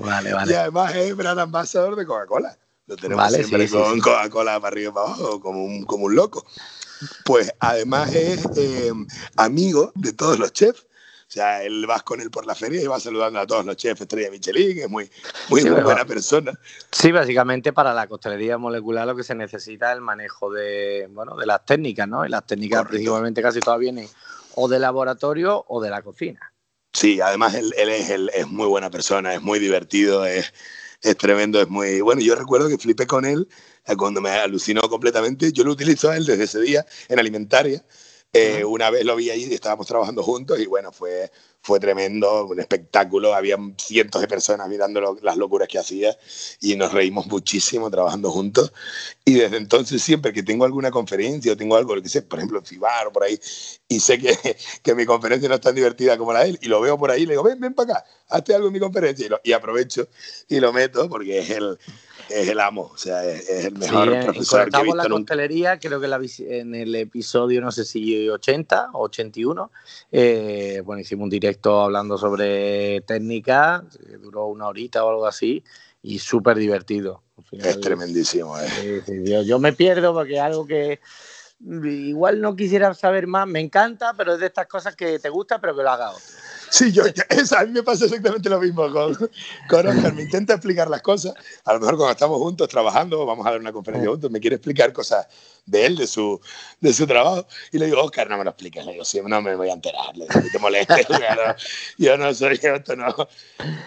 Vale, 0.00 0.30
Y 0.50 0.54
además 0.54 0.96
es 0.96 1.16
brand 1.16 1.38
ambassador 1.38 1.94
de 1.94 2.04
Coca-Cola. 2.04 2.58
Lo 2.88 2.96
tenemos 2.96 3.32
siempre 3.32 3.68
con. 3.68 4.00
Coca-Cola 4.00 4.58
para 4.58 4.72
arriba 4.72 4.90
y 4.90 4.94
para 4.94 5.06
abajo, 5.06 5.40
como 5.40 5.62
un, 5.64 5.84
como 5.84 6.06
un 6.06 6.16
loco. 6.16 6.44
Pues 7.24 7.52
además 7.60 8.12
es 8.14 8.46
eh, 8.56 8.92
amigo 9.36 9.92
de 9.94 10.12
todos 10.12 10.38
los 10.38 10.52
chefs. 10.52 10.82
O 10.82 11.30
sea, 11.30 11.62
él 11.62 11.86
vas 11.86 12.02
con 12.04 12.22
él 12.22 12.30
por 12.30 12.46
la 12.46 12.54
feria 12.54 12.80
y 12.80 12.86
va 12.86 12.98
saludando 12.98 13.38
a 13.38 13.46
todos 13.46 13.62
los 13.66 13.76
chefs 13.76 14.00
estrella 14.00 14.30
Michelin, 14.30 14.78
es 14.78 14.88
muy, 14.88 15.10
muy, 15.50 15.60
Sí, 15.60 15.66
muy 15.66 15.74
pero- 15.76 15.84
buena 15.88 16.06
persona. 16.06 16.52
Sí, 16.90 17.12
básicamente 17.12 17.74
para 17.74 17.92
la 17.92 18.06
costelería 18.06 18.56
molecular 18.56 19.06
lo 19.06 19.14
que 19.14 19.22
se 19.22 19.34
necesita 19.34 19.90
es 19.90 19.96
el 19.96 20.00
manejo 20.00 20.50
de, 20.50 21.06
bueno, 21.10 21.36
de 21.36 21.44
las 21.44 21.66
técnicas, 21.66 22.08
¿no? 22.08 22.24
Y 22.24 22.30
las 22.30 22.46
técnicas 22.46 22.78
Correcto. 22.78 22.92
principalmente 22.96 23.42
casi 23.42 23.60
todas 23.60 23.78
vienen 23.78 24.08
o 24.54 24.68
de 24.68 24.78
laboratorio 24.78 25.66
o 25.68 25.82
de 25.82 25.90
la 25.90 26.00
cocina. 26.00 26.40
Sí, 26.94 27.20
además 27.20 27.54
él, 27.54 27.74
él 27.76 27.90
es, 27.90 28.08
él 28.08 28.30
es 28.32 28.46
muy 28.48 28.66
buena 28.66 28.88
persona, 28.90 29.34
es 29.34 29.42
muy 29.42 29.58
divertido, 29.58 30.24
es, 30.24 30.54
es 31.00 31.16
tremendo, 31.16 31.60
es 31.60 31.68
muy... 31.68 32.00
Bueno, 32.00 32.20
yo 32.20 32.34
recuerdo 32.34 32.68
que 32.68 32.78
flipé 32.78 33.06
con 33.06 33.24
él 33.24 33.48
eh, 33.86 33.96
cuando 33.96 34.20
me 34.20 34.30
alucinó 34.30 34.82
completamente. 34.88 35.52
Yo 35.52 35.64
lo 35.64 35.72
utilizo 35.72 36.10
a 36.10 36.16
él 36.16 36.26
desde 36.26 36.44
ese 36.44 36.60
día 36.60 36.84
en 37.08 37.18
Alimentaria. 37.18 37.84
Eh, 38.32 38.64
Una 38.64 38.90
vez 38.90 39.04
lo 39.04 39.16
vi 39.16 39.30
ahí 39.30 39.44
y 39.44 39.54
estábamos 39.54 39.86
trabajando 39.86 40.22
juntos 40.22 40.58
y 40.60 40.66
bueno, 40.66 40.92
fue, 40.92 41.30
fue 41.68 41.78
tremendo, 41.80 42.46
un 42.46 42.58
espectáculo. 42.58 43.34
Había 43.34 43.58
cientos 43.76 44.22
de 44.22 44.26
personas 44.26 44.66
mirando 44.70 45.18
las 45.20 45.36
locuras 45.36 45.68
que 45.68 45.78
hacía 45.78 46.16
y 46.62 46.76
nos 46.76 46.94
reímos 46.94 47.26
muchísimo 47.26 47.90
trabajando 47.90 48.30
juntos. 48.30 48.72
Y 49.22 49.34
desde 49.34 49.58
entonces, 49.58 50.02
siempre 50.02 50.32
que 50.32 50.42
tengo 50.42 50.64
alguna 50.64 50.90
conferencia 50.90 51.52
o 51.52 51.56
tengo 51.58 51.76
algo, 51.76 52.00
que 52.00 52.08
sé, 52.08 52.22
por 52.22 52.38
ejemplo, 52.38 52.58
en 52.58 52.64
Fibar 52.64 53.08
o 53.08 53.12
por 53.12 53.24
ahí, 53.24 53.38
y 53.86 54.00
sé 54.00 54.18
que, 54.18 54.34
que 54.82 54.94
mi 54.94 55.04
conferencia 55.04 55.46
no 55.46 55.56
es 55.56 55.60
tan 55.60 55.74
divertida 55.74 56.16
como 56.16 56.32
la 56.32 56.44
de 56.44 56.50
él, 56.50 56.58
y 56.62 56.68
lo 56.68 56.80
veo 56.80 56.96
por 56.96 57.10
ahí, 57.10 57.26
le 57.26 57.34
digo, 57.34 57.42
ven, 57.42 57.60
ven 57.60 57.74
para 57.74 57.92
acá, 57.92 58.04
hazte 58.30 58.54
algo 58.54 58.68
en 58.68 58.72
mi 58.72 58.80
conferencia, 58.80 59.28
y, 59.44 59.50
y 59.50 59.52
aprovecho 59.52 60.08
y 60.48 60.60
lo 60.60 60.72
meto 60.72 61.06
porque 61.10 61.40
es 61.40 61.50
el, 61.50 61.78
es 62.28 62.48
el 62.48 62.60
amo, 62.60 62.90
o 62.92 62.96
sea, 62.96 63.24
es, 63.24 63.48
es 63.48 63.64
el 63.66 63.74
mejor 63.76 64.08
Sí, 64.08 64.14
en- 64.14 64.22
profesor 64.24 64.58
que 64.58 64.62
he 64.70 64.70
conectado 64.72 64.84
con 64.84 64.86
visto 64.86 64.96
la 64.96 65.08
nunca. 65.08 65.20
costelería, 65.34 65.78
creo 65.78 66.00
que 66.00 66.08
la 66.08 66.20
en 66.40 66.74
el 66.74 66.94
episodio, 66.94 67.60
no 67.60 67.72
sé 67.72 67.84
si 67.84 68.28
80 68.28 68.90
o 68.92 69.04
81, 69.04 69.70
eh, 70.12 70.82
bueno, 70.84 71.00
hicimos 71.00 71.24
un 71.24 71.30
directo 71.30 71.80
hablando 71.80 72.18
sobre 72.18 73.00
técnica, 73.02 73.84
que 73.90 74.16
duró 74.18 74.46
una 74.46 74.68
horita 74.68 75.04
o 75.04 75.10
algo 75.10 75.26
así, 75.26 75.62
y 76.02 76.18
súper 76.18 76.56
divertido. 76.58 77.22
Es 77.52 77.80
tremendísimo, 77.80 78.58
eh. 78.58 78.68
Sí, 78.68 79.00
sí, 79.06 79.30
yo, 79.30 79.42
yo 79.42 79.58
me 79.58 79.72
pierdo 79.72 80.12
porque 80.12 80.34
es 80.36 80.40
algo 80.42 80.66
que 80.66 81.00
igual 81.60 82.40
no 82.40 82.54
quisiera 82.54 82.92
saber 82.94 83.26
más, 83.26 83.46
me 83.46 83.60
encanta, 83.60 84.14
pero 84.16 84.34
es 84.34 84.40
de 84.40 84.46
estas 84.46 84.66
cosas 84.66 84.94
que 84.94 85.18
te 85.18 85.28
gusta, 85.28 85.60
pero 85.60 85.76
que 85.76 85.82
lo 85.82 85.90
haga 85.90 86.10
otro. 86.10 86.22
Sí, 86.70 86.92
yo, 86.92 87.02
es- 87.30 87.52
a 87.52 87.64
mí 87.64 87.72
me 87.72 87.82
pasa 87.82 88.04
exactamente 88.06 88.48
lo 88.48 88.60
mismo 88.60 88.90
con, 88.92 89.14
con 89.68 89.86
Oscar. 89.86 90.14
Me 90.14 90.22
intenta 90.22 90.54
explicar 90.54 90.88
las 90.90 91.02
cosas. 91.02 91.34
A 91.64 91.72
lo 91.74 91.80
mejor 91.80 91.96
cuando 91.96 92.12
estamos 92.12 92.38
juntos 92.38 92.68
trabajando, 92.68 93.24
vamos 93.26 93.46
a 93.46 93.50
dar 93.50 93.60
una 93.60 93.72
conferencia 93.72 94.10
juntos, 94.10 94.30
me 94.30 94.40
quiere 94.40 94.56
explicar 94.56 94.92
cosas 94.92 95.26
de 95.70 95.86
él, 95.86 95.96
de 95.96 96.06
su, 96.06 96.40
de 96.80 96.92
su 96.92 97.06
trabajo. 97.06 97.46
Y 97.72 97.78
le 97.78 97.86
digo, 97.86 98.02
Oscar, 98.02 98.28
no 98.28 98.38
me 98.38 98.44
lo 98.44 98.50
expliques. 98.50 98.84
Le 98.84 98.92
digo, 98.92 99.04
sí, 99.04 99.20
no 99.24 99.42
me 99.42 99.54
voy 99.54 99.68
a 99.68 99.74
enterar. 99.74 100.16
Le 100.16 100.26
digo, 100.26 100.40
"Ni 100.40 100.50
te 100.50 100.58
molestes. 100.58 101.06
yo 101.98 102.16
no 102.16 102.32
soy 102.34 102.58
esto, 102.62 102.96
no. 102.96 103.14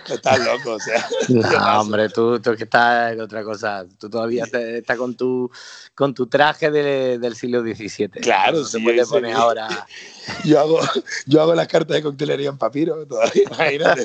Estás 0.09 0.39
loco, 0.39 0.73
o 0.73 0.79
sea. 0.79 1.07
No, 1.29 1.81
hombre, 1.81 2.09
tú, 2.09 2.39
tú 2.39 2.55
que 2.55 2.65
estás 2.65 3.13
en 3.13 3.21
otra 3.21 3.43
cosa. 3.43 3.85
Tú 3.99 4.09
todavía 4.09 4.45
te- 4.45 4.79
estás 4.79 4.97
con 4.97 5.15
tu, 5.15 5.49
con 5.95 6.13
tu 6.13 6.27
traje 6.27 6.69
de- 6.69 7.17
del 7.17 7.35
siglo 7.35 7.61
XVII. 7.61 8.09
Claro, 8.21 8.59
no 8.59 8.65
sí, 8.65 8.79
puedes 8.79 9.07
sí. 9.07 9.13
poner 9.13 9.33
ahora. 9.35 9.67
Yo 10.45 10.59
hago, 10.59 10.79
yo 11.25 11.41
hago 11.41 11.55
las 11.55 11.67
cartas 11.67 11.95
de 11.95 12.03
coctelería 12.03 12.49
en 12.49 12.57
papiro 12.57 13.05
todavía, 13.07 13.41
imagínate. 13.43 14.03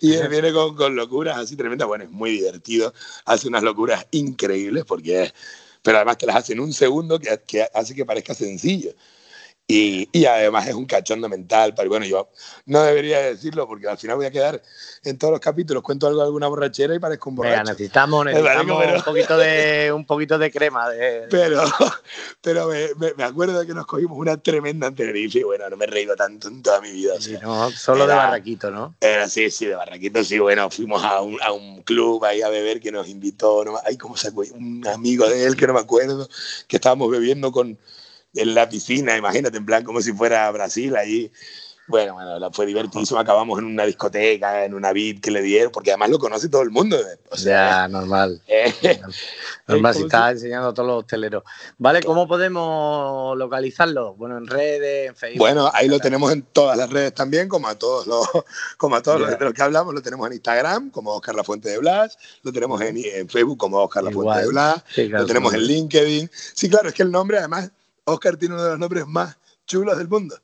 Y 0.00 0.14
él 0.14 0.28
viene 0.28 0.52
con, 0.52 0.74
con 0.76 0.94
locuras 0.96 1.38
así 1.38 1.56
tremendas. 1.56 1.86
Bueno, 1.88 2.04
es 2.04 2.10
muy 2.10 2.32
divertido. 2.32 2.92
Hace 3.24 3.48
unas 3.48 3.62
locuras 3.62 4.06
increíbles 4.10 4.84
porque 4.84 5.22
es, 5.24 5.34
pero 5.84 5.98
además 5.98 6.16
te 6.16 6.26
las 6.26 6.36
hace 6.36 6.54
en 6.54 6.60
un 6.60 6.72
segundo 6.72 7.20
que, 7.20 7.38
que 7.46 7.68
hace 7.74 7.94
que 7.94 8.06
parezca 8.06 8.34
sencillo. 8.34 8.90
Y, 9.66 10.10
y 10.12 10.26
además 10.26 10.68
es 10.68 10.74
un 10.74 10.84
cachondo 10.84 11.26
mental. 11.28 11.72
Pero 11.74 11.88
bueno, 11.88 12.04
yo 12.04 12.28
no 12.66 12.82
debería 12.82 13.18
decirlo 13.20 13.66
porque 13.66 13.88
al 13.88 13.96
final 13.96 14.16
voy 14.16 14.26
a 14.26 14.30
quedar 14.30 14.60
en 15.04 15.16
todos 15.16 15.30
los 15.32 15.40
capítulos, 15.40 15.82
cuento 15.82 16.06
algo 16.06 16.20
de 16.20 16.26
alguna 16.26 16.48
borrachera 16.48 16.94
y 16.94 16.98
parezco 16.98 17.30
un 17.30 17.36
Venga, 17.36 17.48
borracho. 17.50 17.70
necesitamos, 17.72 18.24
necesitamos 18.26 18.78
pero- 18.82 18.96
un, 18.98 19.02
poquito 19.02 19.38
de, 19.38 19.92
un 19.92 20.04
poquito 20.06 20.38
de 20.38 20.50
crema. 20.50 20.90
De, 20.90 21.26
Pero, 21.30 21.62
pero 22.42 22.68
me, 22.68 22.88
me- 22.98 23.14
me 23.14 23.24
acuerdo 23.24 23.60
de 23.60 23.66
que 23.66 23.72
nos 23.74 23.86
cogimos 23.86 24.18
una 24.18 24.36
tremenda 24.36 24.86
en 24.88 24.94
Tenerife 24.94 25.38
y 25.38 25.42
bueno, 25.44 25.68
no 25.70 25.76
me 25.78 25.84
he 25.86 25.88
reído 25.88 26.14
tanto 26.14 26.48
en 26.48 26.62
toda 26.62 26.80
mi 26.82 26.90
vida. 26.92 27.14
o 27.14 27.20
sea. 27.20 27.38
Sí, 27.38 27.42
no, 27.42 27.70
solo 27.70 28.06
de 28.06 28.12
Era- 28.12 28.24
barraquito, 28.26 28.70
¿no? 28.70 28.94
Era 29.00 29.24
así, 29.24 29.50
sí, 29.50 29.64
de 29.66 29.74
Barraquito, 29.76 30.22
sí, 30.24 30.38
bueno, 30.38 30.68
fuimos 30.70 31.02
a 31.04 31.22
un, 31.22 31.38
a 31.42 31.52
un 31.52 31.82
club 31.82 32.22
ahí 32.24 32.42
a 32.42 32.48
beber 32.50 32.80
que 32.80 32.92
nos 32.92 33.08
invitó, 33.08 33.64
no, 33.64 33.78
ay, 33.86 33.96
¿cómo 33.96 34.14
se 34.16 34.28
acuerda? 34.28 34.54
Un 34.56 34.86
amigo 34.86 35.26
de 35.28 35.44
él 35.46 35.56
que 35.56 35.66
no 35.66 35.72
me 35.72 35.80
acuerdo, 35.80 36.28
que 36.68 36.76
estábamos 36.76 37.10
bebiendo 37.10 37.50
con, 37.50 37.78
en 38.34 38.54
la 38.54 38.68
piscina, 38.68 39.16
imagínate, 39.16 39.56
en 39.56 39.66
plan 39.66 39.84
como 39.84 40.00
si 40.00 40.12
fuera 40.12 40.50
Brasil 40.50 40.96
ahí. 40.96 41.30
Bueno, 41.86 42.14
bueno, 42.14 42.50
fue 42.50 42.64
divertidísimo, 42.64 43.20
acabamos 43.20 43.58
en 43.58 43.66
una 43.66 43.84
discoteca, 43.84 44.64
en 44.64 44.72
una 44.72 44.90
beat 44.94 45.20
que 45.20 45.30
le 45.30 45.42
dieron, 45.42 45.70
porque 45.70 45.90
además 45.90 46.08
lo 46.08 46.18
conoce 46.18 46.48
todo 46.48 46.62
el 46.62 46.70
mundo. 46.70 46.96
O 47.28 47.36
sea, 47.36 47.82
ya, 47.82 47.88
normal. 47.88 48.40
eh, 48.48 48.72
Normal, 49.66 49.94
si 49.94 50.02
estás 50.04 50.32
enseñando 50.32 50.68
a 50.68 50.74
todos 50.74 50.86
los 50.88 50.98
hosteleros. 51.00 51.42
¿Vale? 51.76 52.02
¿Cómo 52.02 52.26
podemos 52.26 53.36
localizarlo? 53.36 54.14
Bueno, 54.14 54.38
en 54.38 54.46
redes, 54.46 55.10
en 55.10 55.14
Facebook. 55.14 55.40
Bueno, 55.40 55.70
ahí 55.74 55.88
lo 55.88 55.98
tenemos 55.98 56.32
en 56.32 56.40
todas 56.40 56.78
las 56.78 56.88
redes 56.88 57.12
también, 57.14 57.50
como 57.50 57.68
a 57.68 57.74
todos 57.78 58.06
los, 58.06 58.26
como 58.78 58.96
a 58.96 59.02
todos 59.02 59.20
los 59.20 59.38
de 59.38 59.44
los 59.44 59.52
que 59.52 59.62
hablamos, 59.62 59.92
lo 59.92 60.00
tenemos 60.00 60.26
en 60.28 60.32
Instagram 60.34 60.90
como 60.90 61.12
Oscar 61.12 61.34
La 61.34 61.44
Fuente 61.44 61.68
de 61.68 61.76
Blas, 61.76 62.16
lo 62.42 62.50
tenemos 62.50 62.80
en, 62.80 62.96
en 62.96 63.28
Facebook 63.28 63.58
como 63.58 63.76
Oscar 63.82 64.04
La 64.04 64.10
Fuente 64.10 64.30
Igual. 64.30 64.40
de 64.40 64.48
Blas, 64.48 64.84
Sí, 64.88 65.08
claro, 65.08 65.22
lo 65.24 65.26
tenemos 65.26 65.52
sí. 65.52 65.58
en 65.58 65.64
LinkedIn. 65.64 66.30
Sí, 66.32 66.70
claro, 66.70 66.88
es 66.88 66.94
que 66.94 67.02
el 67.02 67.10
nombre, 67.10 67.38
además, 67.38 67.70
Oscar 68.04 68.36
tiene 68.36 68.54
uno 68.54 68.64
de 68.64 68.70
los 68.70 68.78
nombres 68.78 69.06
más 69.06 69.36
chulos 69.66 69.96
del 69.98 70.08
mundo. 70.08 70.36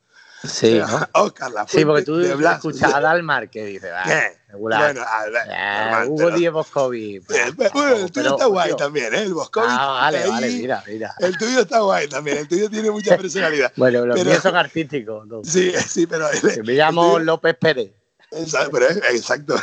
Sí, 0.43 0.81
O 0.81 0.87
sea, 0.89 0.99
¿no? 0.99 1.09
Oscar 1.25 1.51
La 1.51 1.69
Sí, 1.69 1.85
porque 1.85 2.03
tú 2.03 2.17
de 2.17 2.35
Blas. 2.35 2.57
escuchas 2.57 2.95
a 2.95 3.01
Dalmar 3.01 3.51
que 3.51 3.63
dice, 3.67 3.91
va, 3.91 4.05
¿Qué? 4.05 4.39
regular. 4.49 4.81
Bueno, 4.95 5.07
a 5.07 5.25
ver, 5.27 5.43
Ah, 5.55 6.05
Hugo 6.09 6.31
Díez 6.31 6.51
Boscovi. 6.51 7.21
pues, 7.21 7.39
Eh, 7.39 7.53
bueno, 7.75 7.97
el 7.97 8.11
tuyo 8.11 8.13
pero, 8.15 8.31
está 8.31 8.47
guay 8.47 8.69
tío, 8.69 8.77
también, 8.77 9.15
¿eh? 9.15 9.23
El 9.25 9.35
Boscovi. 9.35 9.67
Ah, 9.69 9.87
vale, 10.01 10.27
vale, 10.27 10.49
mira, 10.49 10.83
mira. 10.87 11.15
El 11.19 11.37
tuyo 11.37 11.61
está 11.61 11.81
guay 11.81 12.09
también, 12.09 12.39
el 12.39 12.49
tuyo 12.49 12.71
tiene 12.71 12.91
mucha 12.91 13.17
personalidad. 13.19 13.71
Bueno, 13.77 14.07
los 14.07 14.17
pero- 14.17 14.31
míos 14.31 14.43
son 14.43 14.57
artísticos. 14.57 15.27
¿no? 15.27 15.45
Sí, 15.45 15.73
sí, 15.87 16.07
pero... 16.07 16.31
el- 16.31 16.65
me 16.65 16.73
llamo 16.73 17.19
el 17.19 17.27
López 17.27 17.55
Pérez. 17.61 17.93
Exacto, 18.33 18.71
pero 18.73 18.89
es- 18.89 18.97
exacto. 19.13 19.57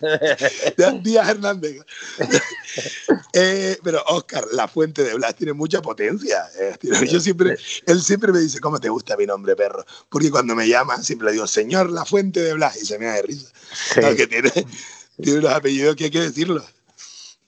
Díaz 1.02 1.28
Hernández. 1.28 1.76
Eh, 3.34 3.78
pero 3.82 4.02
Oscar, 4.08 4.44
la 4.52 4.68
fuente 4.68 5.02
de 5.02 5.14
Blas 5.14 5.34
tiene 5.34 5.52
mucha 5.54 5.80
potencia. 5.80 6.44
eh, 6.58 6.76
tiene- 6.78 7.06
yo 7.06 7.18
siempre, 7.20 7.56
él 7.86 8.02
siempre 8.02 8.30
me 8.32 8.40
dice, 8.40 8.60
¿cómo 8.60 8.78
te 8.78 8.88
gusta 8.90 9.16
mi 9.16 9.24
nombre, 9.26 9.56
perro? 9.56 9.84
Porque 10.10 10.30
cuando 10.30 10.54
me 10.54 10.68
llama, 10.68 11.02
siempre 11.02 11.26
le 11.26 11.32
digo, 11.32 11.46
señor, 11.46 11.90
la 11.90 12.04
fuente 12.04 12.40
de 12.40 12.52
Blas, 12.54 12.76
y 12.82 12.84
se 12.86 12.98
me 12.98 13.06
da 13.06 13.14
de 13.14 13.22
risa. 13.22 13.48
Sí. 13.94 14.26
Tiene, 14.28 14.50
tiene 15.22 15.38
unos 15.38 15.52
apellidos 15.52 15.96
que 15.96 16.04
hay 16.04 16.10
que 16.10 16.20
decirlo. 16.20 16.62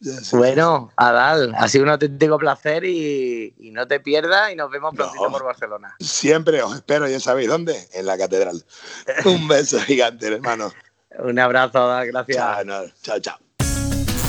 Ya, 0.05 0.13
sí. 0.21 0.37
Bueno, 0.37 0.93
Adal, 0.97 1.55
ha 1.57 1.67
sido 1.67 1.85
un 1.85 1.91
auténtico 1.91 2.37
placer 2.39 2.85
y, 2.85 3.55
y 3.59 3.71
no 3.71 3.87
te 3.89 4.01
pierdas 4.01 4.53
y 4.53 4.57
nos 4.57 4.71
vemos 4.71 4.95
prontito 4.95 5.25
No. 5.25 5.33
por 5.33 5.45
Barcelona. 5.45 5.97
Siempre 5.99 6.63
os 6.63 6.75
espero, 6.75 7.09
ya 7.09 7.19
sabéis 7.21 7.49
dónde, 7.49 7.75
en 7.95 8.05
la 8.05 8.19
catedral. 8.19 8.63
Un 9.25 9.49
beso 9.49 9.81
gigante, 9.81 10.27
hermano. 10.27 10.71
Un 11.19 11.39
abrazo, 11.39 11.79
Adal, 11.79 12.09
gracias. 12.09 12.37
Chao, 12.37 12.65
no, 12.65 12.83
chao, 13.03 13.19
chao. 13.21 13.39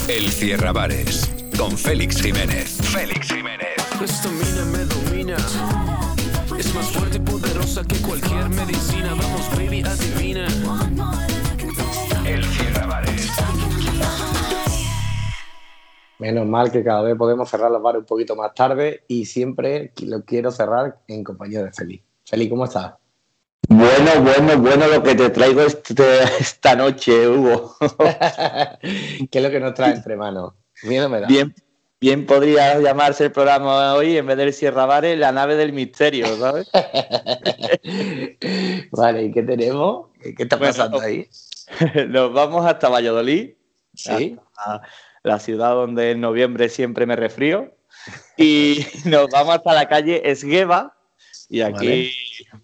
El 0.07 0.31
Cierra 0.31 0.71
Bares 0.71 1.29
con 1.57 1.77
Félix 1.77 2.21
Jiménez. 2.21 2.77
Félix 2.93 3.27
Jiménez. 3.27 3.75
Esta 4.01 4.29
mina 4.29 4.65
me 4.65 4.85
domina. 4.85 5.35
Es 6.57 6.73
más 6.73 6.89
fuerte 6.91 7.17
y 7.17 7.19
poderosa 7.19 7.83
que 7.83 7.97
cualquier 7.97 8.47
medicina. 8.49 9.09
Vamos, 9.09 9.49
baby, 9.57 9.81
adivina. 9.83 10.47
El 12.25 12.43
Cierra 12.45 12.74
Menos 16.17 16.47
mal 16.47 16.71
que 16.71 16.83
cada 16.83 17.01
vez 17.01 17.15
podemos 17.15 17.49
cerrar 17.49 17.71
los 17.71 17.81
bares 17.81 17.99
un 17.99 18.05
poquito 18.05 18.35
más 18.35 18.53
tarde 18.53 19.03
y 19.07 19.25
siempre 19.25 19.91
lo 20.01 20.23
quiero 20.23 20.51
cerrar 20.51 20.99
en 21.07 21.23
compañía 21.23 21.63
de 21.63 21.71
Feli. 21.71 22.01
Feli, 22.23 22.47
¿cómo 22.47 22.65
estás? 22.65 22.93
Bueno, 23.67 24.21
bueno, 24.21 24.57
bueno 24.59 24.87
lo 24.87 25.03
que 25.03 25.15
te 25.15 25.29
traigo 25.29 25.61
este, 25.61 26.23
esta 26.39 26.75
noche, 26.75 27.27
Hugo. 27.27 27.75
¿Qué 28.81 29.29
es 29.31 29.43
lo 29.43 29.49
que 29.49 29.59
nos 29.59 29.73
trae 29.73 29.93
entre 29.93 30.15
manos? 30.15 30.53
Miedo 30.83 31.09
me 31.09 31.19
da. 31.19 31.27
Bien, 31.27 31.53
bien 31.99 32.25
podría 32.25 32.79
llamarse 32.79 33.25
el 33.25 33.31
programa 33.31 33.95
hoy, 33.95 34.17
en 34.17 34.25
vez 34.25 34.37
del 34.37 34.53
Sierra 34.53 34.85
Bares, 34.85 35.17
la 35.17 35.31
nave 35.31 35.55
del 35.55 35.73
misterio, 35.73 36.27
¿sabes? 36.37 36.69
vale, 38.91 39.23
¿y 39.23 39.31
qué 39.31 39.43
tenemos? 39.43 40.07
¿Qué 40.21 40.43
está 40.43 40.57
pasando 40.57 41.01
ahí? 41.01 41.27
Nos 42.07 42.33
vamos 42.33 42.65
hasta 42.65 42.89
Valladolid, 42.89 43.51
¿Sí? 43.93 44.37
La 45.25 45.39
ciudad 45.39 45.71
donde 45.71 46.11
en 46.11 46.21
noviembre 46.21 46.69
siempre 46.69 47.05
me 47.05 47.15
refrío, 47.15 47.73
y 48.37 48.85
nos 49.05 49.29
vamos 49.29 49.55
hasta 49.55 49.73
la 49.73 49.89
calle 49.89 50.29
Esgueva, 50.29 50.95
y 51.49 51.61
aquí 51.61 52.11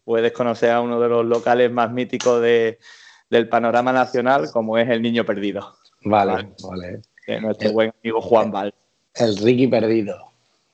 puedes 0.04 0.32
conocer 0.32 0.72
a 0.72 0.82
uno 0.82 1.00
de 1.00 1.10
los 1.10 1.26
locales 1.26 1.72
más 1.72 1.92
míticos 1.92 2.42
del 2.42 3.50
panorama 3.50 3.92
nacional, 3.92 4.50
como 4.52 4.78
es 4.78 4.90
el 4.90 5.02
Niño 5.02 5.26
Perdido. 5.26 5.76
Vale, 6.04 6.50
vale. 6.64 7.02
De 7.28 7.42
nuestro 7.42 7.72
buen 7.72 7.94
amigo 8.02 8.22
Juan 8.22 8.52
Val. 8.52 8.74
El 9.16 9.38
Ricky 9.38 9.68
Perdido. 9.68 10.31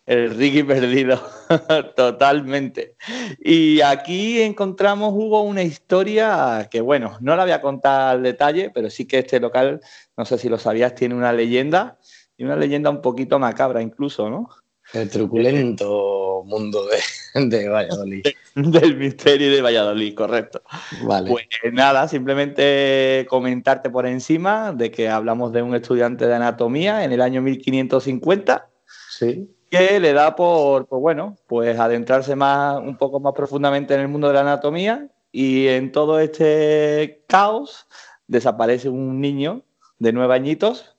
El 0.07 0.33
Ricky 0.37 0.63
Perdido, 0.63 1.21
totalmente. 1.97 2.95
Y 3.39 3.81
aquí 3.81 4.41
encontramos, 4.41 5.11
Hugo, 5.13 5.41
una 5.41 5.63
historia 5.63 6.69
que, 6.71 6.79
bueno, 6.79 7.17
no 7.19 7.35
la 7.35 7.43
voy 7.43 7.51
a 7.51 7.61
contar 7.61 8.15
al 8.15 8.23
detalle, 8.23 8.71
pero 8.73 8.89
sí 8.89 9.05
que 9.05 9.19
este 9.19 9.41
local, 9.41 9.81
no 10.15 10.23
sé 10.23 10.37
si 10.37 10.47
lo 10.47 10.57
sabías, 10.57 10.95
tiene 10.95 11.13
una 11.13 11.33
leyenda, 11.33 11.99
y 12.37 12.45
una 12.45 12.55
leyenda 12.55 12.89
un 12.89 13.01
poquito 13.01 13.37
macabra 13.37 13.81
incluso, 13.81 14.29
¿no? 14.29 14.49
El 14.93 15.09
truculento 15.09 16.43
mundo 16.45 16.87
de, 17.35 17.67
Valladolid. 17.67 18.23
del 18.55 18.95
misterio 18.95 19.51
de 19.51 19.61
Valladolid, 19.61 20.15
correcto. 20.15 20.61
Vale. 21.03 21.29
Pues 21.29 21.47
nada, 21.73 22.07
simplemente 22.07 23.25
comentarte 23.29 23.89
por 23.89 24.05
encima 24.05 24.71
de 24.71 24.89
que 24.89 25.09
hablamos 25.09 25.51
de 25.51 25.63
un 25.63 25.75
estudiante 25.75 26.27
de 26.27 26.35
anatomía 26.35 27.03
en 27.03 27.11
el 27.11 27.19
año 27.19 27.41
1550. 27.41 28.69
Sí. 29.09 29.49
Que 29.69 29.99
le 29.99 30.13
da 30.13 30.35
por, 30.35 30.87
pues 30.87 31.01
bueno, 31.01 31.37
pues 31.47 31.77
adentrarse 31.77 32.35
más, 32.35 32.79
un 32.79 32.97
poco 32.97 33.19
más 33.19 33.33
profundamente 33.33 33.93
en 33.93 34.01
el 34.01 34.07
mundo 34.07 34.27
de 34.27 34.33
la 34.35 34.41
anatomía 34.41 35.09
y 35.31 35.67
en 35.67 35.91
todo 35.91 36.19
este 36.19 37.23
caos 37.27 37.87
desaparece 38.27 38.89
un 38.89 39.19
niño 39.19 39.63
de 39.99 40.13
nueve 40.13 40.35
añitos 40.35 40.97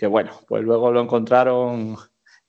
que 0.00 0.06
bueno, 0.06 0.32
pues 0.48 0.64
luego 0.64 0.90
lo 0.90 1.02
encontraron 1.02 1.94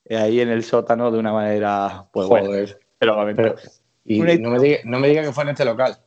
eh, 0.06 0.16
ahí 0.16 0.40
en 0.40 0.48
el 0.48 0.64
sótano 0.64 1.12
de 1.12 1.20
una 1.20 1.34
manera, 1.34 2.08
pues 2.14 2.26
Joder. 2.28 2.80
pero, 2.98 3.56
y 4.06 4.20
no 4.20 4.52
me, 4.52 4.60
diga, 4.60 4.80
no 4.86 5.00
me 5.00 5.10
diga 5.10 5.22
que 5.22 5.34
fue 5.34 5.44
en 5.44 5.50
este 5.50 5.66
local. 5.66 5.98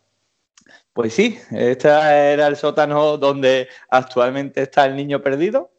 Pues 0.94 1.12
sí, 1.12 1.38
este 1.50 1.88
era 1.88 2.46
el 2.46 2.56
sótano 2.56 3.18
donde 3.18 3.68
actualmente 3.90 4.62
está 4.62 4.86
el 4.86 4.96
niño 4.96 5.20
perdido, 5.20 5.70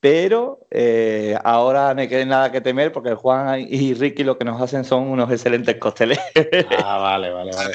pero 0.00 0.60
eh, 0.70 1.38
ahora 1.44 1.94
no 1.94 2.00
hay 2.00 2.08
que 2.08 2.24
nada 2.24 2.50
que 2.50 2.60
temer 2.60 2.90
porque 2.90 3.14
Juan 3.14 3.66
y 3.68 3.94
Ricky 3.94 4.24
lo 4.24 4.38
que 4.38 4.44
nos 4.44 4.60
hacen 4.60 4.84
son 4.84 5.08
unos 5.08 5.30
excelentes 5.30 5.76
costeles. 5.76 6.18
Ah, 6.82 6.98
vale, 6.98 7.30
vale, 7.30 7.52
vale. 7.54 7.74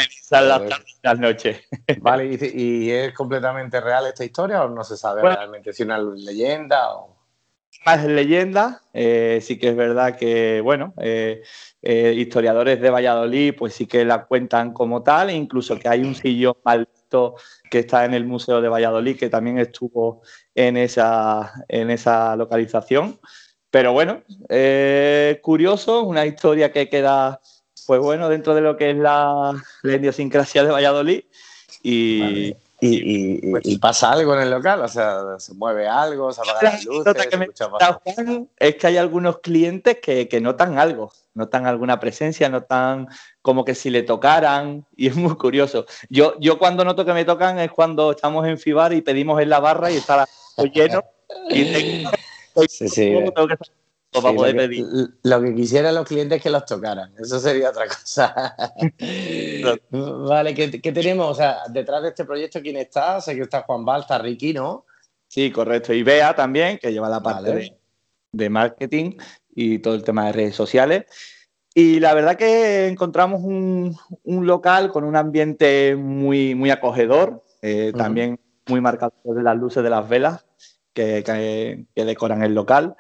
las, 1.04 1.20
noches. 1.20 1.62
Vale, 2.00 2.26
¿y, 2.26 2.90
es 2.90 3.14
completamente 3.14 3.80
real 3.80 4.08
esta 4.08 4.26
historia 4.26 4.64
o 4.64 4.70
no 4.70 4.84
se 4.84 4.98
sabe 4.98 5.22
realmente 5.22 5.72
si 5.72 5.84
es 5.84 5.86
una 5.86 6.00
leyenda 6.00 6.96
o...? 6.96 7.16
más 7.86 8.04
leyenda. 8.06 8.82
Eh, 8.94 9.40
sí 9.42 9.58
que 9.58 9.70
es 9.70 9.76
verdad 9.76 10.18
que, 10.18 10.62
bueno, 10.62 10.94
eh, 10.98 11.44
eh, 11.82 12.14
historiadores 12.18 12.82
de 12.82 12.90
Valladolid, 12.90 13.56
pues 13.58 13.74
sí 13.74 13.86
que 13.86 14.04
la 14.04 14.26
cuentan 14.26 14.74
como 14.74 15.04
tal, 15.04 15.30
e 15.30 15.34
incluso 15.34 15.78
que 15.78 15.88
hay 15.88 16.02
un 16.02 16.16
sillón 16.16 16.56
que 17.70 17.80
está 17.80 18.06
en 18.06 18.14
el 18.14 18.26
Museo 18.26 18.62
de 18.62 18.70
Valladolid, 18.70 19.18
que 19.18 19.30
también 19.30 19.58
estuvo 19.60 20.22
en 20.54 20.78
esa, 20.78 21.54
en 21.68 21.90
esa 21.90 22.36
localización. 22.36 23.20
Pero 23.70 23.94
bueno, 23.94 24.24
curioso, 25.42 26.04
una 26.04 26.26
historia 26.26 26.72
que 26.72 26.88
queda, 26.88 27.42
pues 27.88 28.00
bueno, 28.00 28.30
dentro 28.30 28.56
de 28.56 28.62
lo 28.62 28.78
que 28.78 28.92
es 28.92 28.98
la, 28.98 29.54
idiosincrasia 29.84 30.64
de 30.64 30.72
Valladolid. 30.72 31.24
Y, 31.84 32.56
y, 32.82 33.78
pasa 33.78 34.12
algo 34.12 34.34
en 34.36 34.42
el 34.42 34.52
local, 34.52 34.82
o 34.82 34.88
sea, 34.88 35.40
se 35.40 35.54
mueve 35.54 35.88
algo, 35.88 36.32
se 36.32 36.42
apagan 36.42 36.64
las 36.64 36.86
luces. 36.86 37.16
es 38.58 38.76
que 38.76 38.88
hay 38.88 38.98
algunos 38.98 39.40
clientes 39.40 39.98
que, 40.02 40.42
notan 40.42 40.78
algo, 40.78 41.12
notan 41.34 41.68
alguna 41.68 42.00
presencia, 42.00 42.50
notan 42.50 43.08
como 43.42 43.64
que 43.64 43.76
si 43.76 43.90
le 43.90 44.04
tocaran, 44.04 44.86
y 44.96 45.08
es 45.08 45.16
muy 45.16 45.36
curioso. 45.36 45.86
Yo, 46.10 46.36
yo 46.40 46.58
cuando 46.58 46.84
noto 46.84 47.06
que 47.06 47.14
me 47.14 47.26
tocan 47.26 47.60
es 47.60 47.72
cuando 47.72 48.12
estamos 48.12 48.46
en 48.48 48.58
Fibar 48.58 48.94
y 48.94 49.02
pedimos 49.02 49.42
en 49.42 49.50
la 49.50 49.60
barra 49.60 49.92
y 49.92 49.98
está 49.98 50.26
lleno. 50.74 51.04
y 51.50 52.06
sí, 52.68 52.90
sí 52.90 53.14
lo, 55.24 55.42
que, 55.42 55.56
quisieran 55.56 55.96
los 55.96 56.08
clientes 56.08 56.38
es 56.38 56.44
que 56.44 56.50
los 56.50 56.66
tocaran, 56.66 57.14
eso 57.20 57.40
sería 57.40 57.70
otra 57.70 57.88
cosa. 57.88 58.56
vale, 59.90 60.54
¿qué, 60.54 60.92
tenemos? 60.92 61.32
O 61.32 61.36
sea, 61.36 61.60
detrás 61.70 62.02
de 62.04 62.10
este 62.10 62.26
proyecto, 62.26 62.62
¿quién 62.62 62.78
está? 62.78 63.22
Sé 63.22 63.36
que 63.36 63.42
está 63.42 63.64
Juan 63.64 63.86
está 64.00 64.18
Ricky, 64.18 64.54
¿no? 64.54 64.86
Sí, 65.28 65.52
correcto. 65.52 65.94
Y 65.94 66.04
Bea 66.04 66.36
también, 66.36 66.78
que 66.78 66.92
lleva 66.92 67.10
la 67.10 67.22
parte 67.22 67.78
de, 68.32 68.50
marketing 68.50 69.18
y 69.54 69.80
todo 69.80 69.96
el 69.96 70.04
tema 70.04 70.28
de 70.28 70.34
redes 70.34 70.56
sociales. 70.56 71.06
Y 71.74 72.00
la 72.00 72.14
verdad 72.14 72.38
que 72.38 72.88
encontramos 72.88 73.42
un, 73.44 73.98
local 74.24 74.92
con 74.92 75.04
un 75.04 75.16
ambiente 75.16 75.96
muy, 75.96 76.56
muy 76.56 76.70
acogedor, 76.70 77.44
eh, 77.62 77.92
también 77.98 78.40
muy 78.68 78.82
marcado 78.82 79.14
de 79.24 79.44
las 79.44 79.58
luces 79.58 79.84
de 79.84 79.90
las 79.90 80.08
velas 80.08 80.46
que, 80.94 81.24
que 81.94 82.06
decoran 82.06 82.44
el 82.44 82.54
local. 82.54 82.96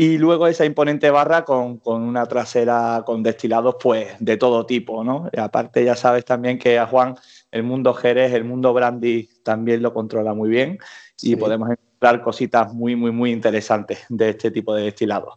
Y 0.00 0.16
luego 0.16 0.46
esa 0.46 0.64
imponente 0.64 1.10
barra 1.10 1.44
con, 1.44 1.78
una 1.84 2.24
trasera 2.24 3.02
con 3.04 3.22
destilados 3.22 3.76
pues 3.78 4.08
de 4.18 4.38
todo 4.38 4.64
tipo, 4.64 5.04
¿no? 5.04 5.28
Y 5.30 5.38
aparte 5.38 5.84
ya 5.84 5.94
sabes 5.94 6.24
también 6.24 6.58
que 6.58 6.78
a 6.78 6.86
Juan 6.86 7.16
el 7.50 7.64
mundo 7.64 7.92
Jerez, 7.92 8.32
el 8.32 8.44
mundo 8.44 8.72
Brandy 8.72 9.28
también 9.44 9.82
lo 9.82 9.92
controla 9.92 10.32
muy 10.32 10.48
bien 10.48 10.78
y 11.20 11.36
podemos 11.36 11.68
encontrar 11.68 12.22
cositas 12.22 12.72
muy, 12.72 12.96
muy, 12.96 13.10
muy 13.10 13.30
interesantes 13.30 14.06
de 14.08 14.30
este 14.30 14.50
tipo 14.50 14.74
de 14.74 14.84
destilados. 14.84 15.34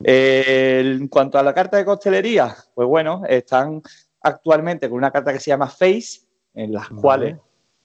en 0.00 1.08
cuanto 1.08 1.38
a 1.38 1.42
la 1.42 1.54
carta 1.54 1.78
de 1.78 1.86
costelería, 1.86 2.54
pues 2.74 2.86
bueno, 2.86 3.22
están 3.26 3.80
actualmente 4.20 4.90
con 4.90 4.98
una 4.98 5.10
carta 5.10 5.32
que 5.32 5.40
se 5.40 5.52
llama 5.52 5.68
Face, 5.68 6.20
en 6.52 6.70
las 6.70 6.90
cuales 6.90 7.38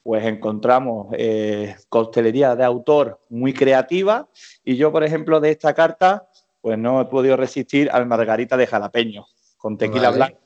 pues 0.08 0.24
encontramos 0.24 1.08
eh, 1.18 1.76
costelería 1.90 2.56
de 2.56 2.64
autor 2.64 3.20
muy 3.28 3.54
creativa 3.54 4.30
y 4.64 4.78
yo, 4.78 4.90
por 4.90 5.04
ejemplo, 5.04 5.42
de 5.42 5.52
esta 5.52 5.74
carta, 5.74 6.30
pues 6.62 6.78
no 6.78 7.02
he 7.02 7.06
podido 7.08 7.36
resistir 7.36 7.90
al 7.92 8.06
margarita 8.06 8.56
de 8.56 8.68
jalapeño, 8.68 9.28
con 9.58 9.78
tequila 9.78 10.12
blanco, 10.12 10.38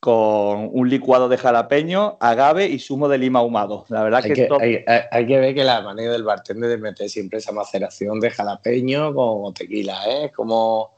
con 0.00 0.68
un 0.72 0.90
licuado 0.90 1.28
de 1.28 1.38
jalapeño, 1.38 2.16
agave 2.18 2.66
y 2.66 2.80
zumo 2.80 3.08
de 3.08 3.18
lima 3.18 3.38
ahumado. 3.38 3.86
La 3.88 4.02
verdad 4.02 4.20
hay 4.24 4.32
que, 4.32 4.84
hay, 5.12 5.26
que 5.28 5.38
ver 5.38 5.54
que 5.54 5.62
la 5.62 5.80
manera 5.82 6.10
del 6.10 6.24
bartender 6.24 6.68
de 6.68 6.78
meter 6.78 7.08
siempre 7.08 7.38
esa 7.38 7.52
maceración 7.52 8.18
de 8.18 8.30
jalapeño 8.30 9.14
con 9.14 9.54
tequila, 9.54 10.02
¿eh? 10.08 10.32
Como 10.34 10.96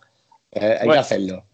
eh, 0.53 0.79
hay 0.81 0.88
que 0.88 0.99
hacerlo. 0.99 1.44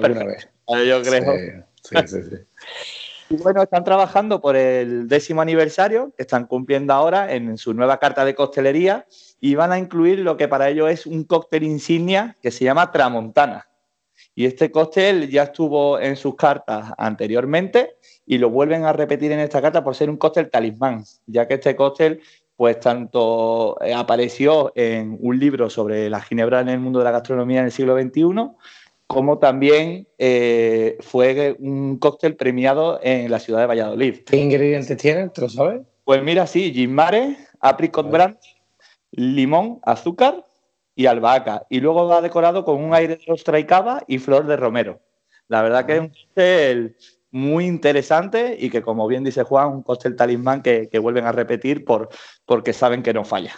Perfecta, 0.00 0.48
yo 0.66 1.00
creo. 1.00 1.64
sí, 1.80 1.96
sí. 2.08 2.22
sí. 2.24 3.05
Bueno, 3.30 3.62
están 3.62 3.84
trabajando 3.84 4.40
por 4.40 4.56
el 4.56 5.08
décimo 5.08 5.40
aniversario, 5.40 6.12
que 6.16 6.22
están 6.22 6.46
cumpliendo 6.46 6.92
ahora 6.92 7.32
en 7.32 7.58
su 7.58 7.74
nueva 7.74 7.98
carta 7.98 8.24
de 8.24 8.34
costelería 8.34 9.06
y 9.40 9.54
van 9.54 9.72
a 9.72 9.78
incluir 9.78 10.20
lo 10.20 10.36
que 10.36 10.48
para 10.48 10.68
ellos 10.68 10.90
es 10.90 11.06
un 11.06 11.24
cóctel 11.24 11.64
insignia 11.64 12.36
que 12.40 12.50
se 12.50 12.64
llama 12.64 12.92
Tramontana. 12.92 13.66
Y 14.34 14.46
este 14.46 14.70
cóctel 14.70 15.30
ya 15.30 15.44
estuvo 15.44 15.98
en 15.98 16.14
sus 16.16 16.36
cartas 16.36 16.92
anteriormente 16.98 17.96
y 18.26 18.38
lo 18.38 18.50
vuelven 18.50 18.84
a 18.84 18.92
repetir 18.92 19.32
en 19.32 19.40
esta 19.40 19.62
carta 19.62 19.82
por 19.82 19.94
ser 19.94 20.10
un 20.10 20.18
cóctel 20.18 20.50
talismán, 20.50 21.04
ya 21.26 21.48
que 21.48 21.54
este 21.54 21.74
cóctel 21.74 22.20
pues 22.54 22.80
tanto 22.80 23.76
eh, 23.82 23.92
apareció 23.92 24.72
en 24.74 25.18
un 25.20 25.38
libro 25.38 25.68
sobre 25.68 26.08
la 26.08 26.22
ginebra 26.22 26.60
en 26.60 26.70
el 26.70 26.80
mundo 26.80 27.00
de 27.00 27.04
la 27.04 27.10
gastronomía 27.10 27.60
en 27.60 27.66
el 27.66 27.72
siglo 27.72 28.00
XXI, 28.00 28.24
como 29.06 29.38
también 29.38 30.08
eh, 30.18 30.96
fue 31.00 31.56
un 31.58 31.98
cóctel 31.98 32.36
premiado 32.36 32.98
en 33.02 33.30
la 33.30 33.38
ciudad 33.38 33.60
de 33.60 33.66
Valladolid. 33.66 34.24
¿Qué 34.24 34.36
ingredientes 34.36 34.96
tiene? 34.96 35.28
¿Te 35.28 35.42
lo 35.42 35.48
sabes? 35.48 35.82
Pues 36.04 36.22
mira, 36.22 36.46
sí, 36.46 36.72
gin 36.72 36.96
apricot 37.60 38.10
brandy, 38.10 38.38
limón, 39.12 39.80
azúcar 39.82 40.44
y 40.94 41.06
albahaca. 41.06 41.66
Y 41.68 41.80
luego 41.80 42.08
va 42.08 42.20
decorado 42.20 42.64
con 42.64 42.82
un 42.82 42.94
aire 42.94 43.16
de 43.16 43.32
ostra 43.32 43.58
y 43.58 43.64
cava 43.64 44.02
y 44.06 44.18
flor 44.18 44.46
de 44.46 44.56
romero. 44.56 45.00
La 45.48 45.62
verdad 45.62 45.86
que 45.86 45.94
es 45.94 46.00
un 46.00 46.08
cóctel 46.08 46.96
muy 47.30 47.66
interesante 47.66 48.56
y 48.58 48.70
que, 48.70 48.82
como 48.82 49.06
bien 49.06 49.22
dice 49.22 49.44
Juan, 49.44 49.68
un 49.68 49.82
cóctel 49.82 50.16
talismán 50.16 50.62
que, 50.62 50.88
vuelven 51.00 51.26
a 51.26 51.32
repetir 51.32 51.84
por, 51.84 52.08
porque 52.44 52.72
saben 52.72 53.02
que 53.02 53.12
no 53.12 53.24
falla. 53.24 53.54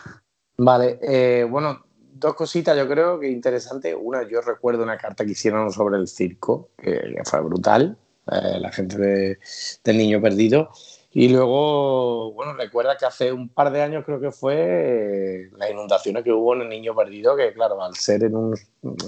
Vale, 0.57 0.99
eh, 1.03 1.47
bueno, 1.49 1.85
dos 2.19 2.35
cositas, 2.35 2.77
yo 2.77 2.89
creo 2.89 3.19
que 3.19 3.29
interesantes. 3.29 3.95
Una, 4.01 4.29
yo 4.29 4.41
recuerdo 4.41 4.83
una 4.83 4.97
carta 4.97 5.25
que 5.25 5.33
hicieron 5.33 5.71
sobre 5.73 5.97
el 5.99 6.09
circo, 6.09 6.71
que, 6.77 7.15
fue 7.25 7.41
brutal, 7.41 7.97
eh, 8.31 8.59
la 8.61 8.71
gente 8.73 9.39
del 9.85 9.97
niño 9.97 10.21
perdido. 10.21 10.71
Y 11.11 11.29
luego, 11.29 12.33
bueno, 12.33 12.53
recuerda 12.55 12.97
que 12.97 13.07
hace 13.07 13.33
un 13.33 13.49
par 13.49 13.73
de 13.73 13.83
años 13.83 14.05
creo 14.05 14.21
que 14.21 14.31
fue 14.31 14.55
eh, 14.57 15.51
las 15.57 15.71
inundaciones 15.71 16.23
que 16.23 16.33
hubo 16.33 16.55
en 16.55 16.63
el 16.63 16.69
Niño 16.69 16.95
Perdido, 16.95 17.35
que 17.35 17.53
claro, 17.55 17.83
al 17.83 17.97
ser 17.97 18.25
en 18.25 18.55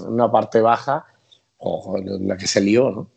una 0.07 0.31
parte 0.31 0.61
baja, 0.61 1.05
ojo, 1.57 1.97
la 1.99 2.35
que 2.35 2.47
se 2.47 2.59
lió, 2.59 2.89
¿no? 2.89 3.11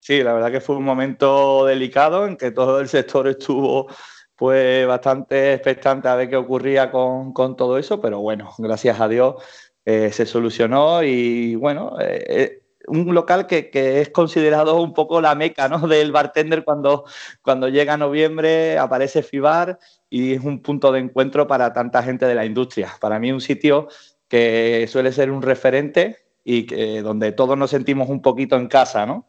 Sí, 0.00 0.22
la 0.22 0.32
verdad 0.32 0.52
que 0.52 0.60
fue 0.60 0.76
un 0.76 0.84
momento 0.84 1.66
delicado 1.66 2.26
en 2.26 2.36
que 2.36 2.52
todo 2.52 2.80
el 2.80 2.88
sector 2.88 3.26
estuvo 3.28 3.88
pues 4.38 4.86
bastante 4.86 5.52
expectante 5.52 6.06
a 6.06 6.14
ver 6.14 6.30
qué 6.30 6.36
ocurría 6.36 6.92
con, 6.92 7.34
todo 7.56 7.76
eso, 7.76 8.00
pero 8.00 8.20
bueno, 8.20 8.54
gracias 8.58 9.00
a 9.00 9.08
Dios 9.08 9.34
eh, 9.84 10.12
se 10.12 10.26
solucionó 10.26 11.02
y 11.02 11.56
bueno, 11.56 11.96
eh, 12.00 12.62
un 12.86 13.12
local 13.12 13.48
que, 13.48 13.68
es 13.72 14.10
considerado 14.10 14.80
un 14.80 14.94
poco 14.94 15.20
la 15.20 15.34
meca 15.34 15.68
¿no? 15.68 15.80
del 15.88 16.12
bartender 16.12 16.62
cuando, 16.62 17.04
cuando 17.42 17.68
llega 17.68 17.96
noviembre, 17.96 18.78
aparece 18.78 19.24
FIBAR 19.24 19.80
y 20.08 20.34
es 20.34 20.44
un 20.44 20.62
punto 20.62 20.92
de 20.92 21.00
encuentro 21.00 21.48
para 21.48 21.72
tanta 21.72 22.04
gente 22.04 22.24
de 22.24 22.36
la 22.36 22.44
industria. 22.44 22.92
Para 23.00 23.18
mí 23.18 23.32
un 23.32 23.40
sitio 23.40 23.88
que 24.28 24.86
suele 24.88 25.10
ser 25.10 25.32
un 25.32 25.42
referente 25.42 26.18
y 26.44 26.64
que, 26.64 27.02
donde 27.02 27.32
todos 27.32 27.58
nos 27.58 27.70
sentimos 27.70 28.08
un 28.08 28.22
poquito 28.22 28.54
en 28.54 28.68
casa, 28.68 29.04
¿no? 29.04 29.26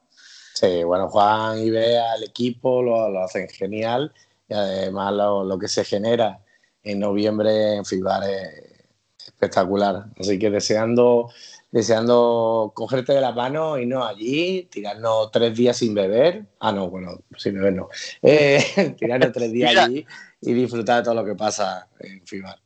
Sí, 0.54 0.84
bueno, 0.84 1.10
Juan 1.10 1.58
y 1.58 1.72
Bea, 1.72 2.14
el 2.16 2.26
equipo 2.26 2.84
lo, 2.84 3.10
lo 3.10 3.24
hacen 3.24 3.48
genial 3.48 4.14
y 4.50 4.54
además 4.54 5.14
lo, 5.14 5.44
lo, 5.44 5.58
que 5.60 5.68
se 5.68 5.86
genera 5.86 6.40
en 6.84 7.00
noviembre 7.00 7.76
en 7.76 7.86
FIBAR 7.86 8.24
es 8.30 8.84
espectacular. 9.28 10.08
Así 10.18 10.40
que 10.40 10.50
deseando 10.50 11.30
deseando 11.72 12.72
cogerte 12.74 13.14
de 13.14 13.22
la 13.22 13.32
mano 13.32 13.78
y 13.78 13.86
no 13.86 14.06
allí, 14.06 14.68
tirarnos 14.72 15.32
tres 15.32 15.56
días 15.56 15.78
sin 15.78 15.94
beber. 15.94 16.46
Ah, 16.60 16.72
no, 16.72 16.90
bueno, 16.90 17.20
sin 17.38 17.56
beber 17.56 17.74
no. 17.74 17.90
Eh, 18.22 18.96
tirarnos 18.98 19.32
tres 19.32 19.52
días 19.52 19.76
allí 19.76 20.06
y 20.42 20.54
disfrutar 20.54 20.98
de 20.98 21.04
todo 21.04 21.16
lo 21.16 21.26
que 21.26 21.36
pasa 21.36 21.88
en 22.00 22.26
FIBAR. 22.26 22.58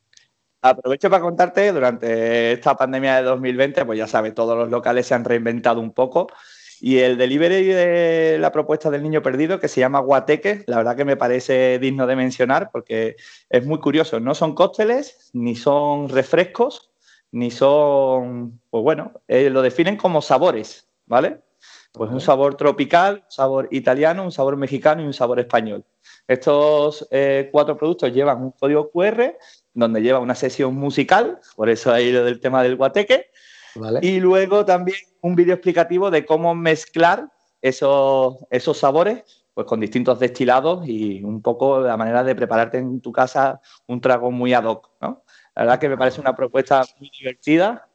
Aprovecho 0.61 1.09
para 1.09 1.21
contarte, 1.21 1.73
durante 1.73 2.53
esta 2.53 2.77
pandemia 2.77 3.17
de 3.17 3.23
2020, 3.23 3.85
pues 3.85 3.99
ya 3.99 4.07
sabes, 4.07 4.33
todos 4.33 4.57
los 4.57 4.69
locales 4.69 5.05
se 5.05 5.13
han 5.13 5.25
reinventado 5.25 5.81
un 5.81 5.91
poco. 5.91 6.27
Y 6.85 6.99
el 6.99 7.17
delivery 7.17 7.63
de 7.63 8.37
la 8.41 8.51
propuesta 8.51 8.91
del 8.91 9.03
niño 9.03 9.21
perdido, 9.21 9.57
que 9.57 9.69
se 9.69 9.79
llama 9.79 10.01
Guateque, 10.01 10.65
la 10.67 10.75
verdad 10.75 10.97
que 10.97 11.05
me 11.05 11.15
parece 11.15 11.79
digno 11.79 12.05
de 12.07 12.17
mencionar 12.17 12.71
porque 12.73 13.15
es 13.49 13.65
muy 13.65 13.79
curioso. 13.79 14.19
No 14.19 14.35
son 14.35 14.53
cócteles 14.53 15.29
ni 15.31 15.55
son 15.55 16.09
refrescos, 16.09 16.91
ni 17.31 17.51
son, 17.51 18.59
pues 18.69 18.83
bueno, 18.83 19.13
eh, 19.29 19.49
lo 19.49 19.61
definen 19.61 19.95
como 19.95 20.21
sabores, 20.21 20.89
¿vale? 21.05 21.39
Pues 21.93 22.11
un 22.11 22.19
sabor 22.19 22.55
tropical, 22.55 23.23
un 23.23 23.31
sabor 23.31 23.69
italiano, 23.71 24.21
un 24.21 24.33
sabor 24.33 24.57
mexicano 24.57 25.03
y 25.03 25.05
un 25.05 25.13
sabor 25.13 25.39
español. 25.39 25.85
Estos 26.27 27.07
eh, 27.11 27.47
cuatro 27.49 27.77
productos 27.77 28.11
llevan 28.11 28.41
un 28.43 28.51
código 28.51 28.91
QR 28.91 29.37
donde 29.73 30.01
lleva 30.01 30.19
una 30.19 30.35
sesión 30.35 30.75
musical, 30.75 31.39
por 31.55 31.69
eso 31.69 31.93
ahí 31.93 32.11
lo 32.11 32.25
del 32.25 32.41
tema 32.41 32.61
del 32.61 32.75
guateque, 32.75 33.27
y 34.01 34.19
luego 34.19 34.65
también 34.65 34.97
un 35.21 35.35
vídeo 35.35 35.53
explicativo 35.53 36.11
de 36.11 36.25
cómo 36.25 36.53
mezclar 36.55 37.29
esos, 37.61 38.37
esos 38.49 38.77
sabores 38.77 39.43
pues 39.53 39.67
con 39.67 39.79
distintos 39.79 40.19
destilados 40.19 40.87
y 40.87 41.23
un 41.23 41.41
poco 41.41 41.79
la 41.79 41.95
manera 41.95 42.23
de 42.23 42.35
prepararte 42.35 42.79
en 42.79 43.01
tu 43.01 43.11
casa 43.11 43.61
un 43.87 44.01
trago 44.01 44.31
muy 44.31 44.53
ad 44.53 44.63
hoc, 44.63 44.89
¿no? 44.99 45.23
La 45.55 45.63
verdad 45.63 45.79
que 45.79 45.89
me 45.89 45.97
parece 45.97 46.19
una 46.19 46.35
propuesta 46.35 46.83
muy 46.99 47.11
divertida 47.17 47.87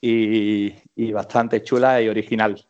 y, 0.00 1.12
bastante 1.12 1.62
chula 1.62 2.02
y 2.02 2.08
original. 2.08 2.62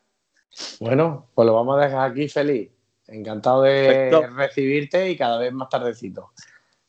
Bueno, 0.79 1.29
pues 1.35 1.45
lo 1.45 1.53
vamos 1.53 1.77
a 1.77 1.85
dejar 1.85 2.11
aquí 2.11 2.29
feliz. 2.29 2.71
Encantado 3.07 3.63
de 3.63 4.27
recibirte 4.35 5.09
y 5.09 5.17
cada 5.17 5.37
vez 5.39 5.53
más 5.53 5.69
tardecito. 5.69 6.31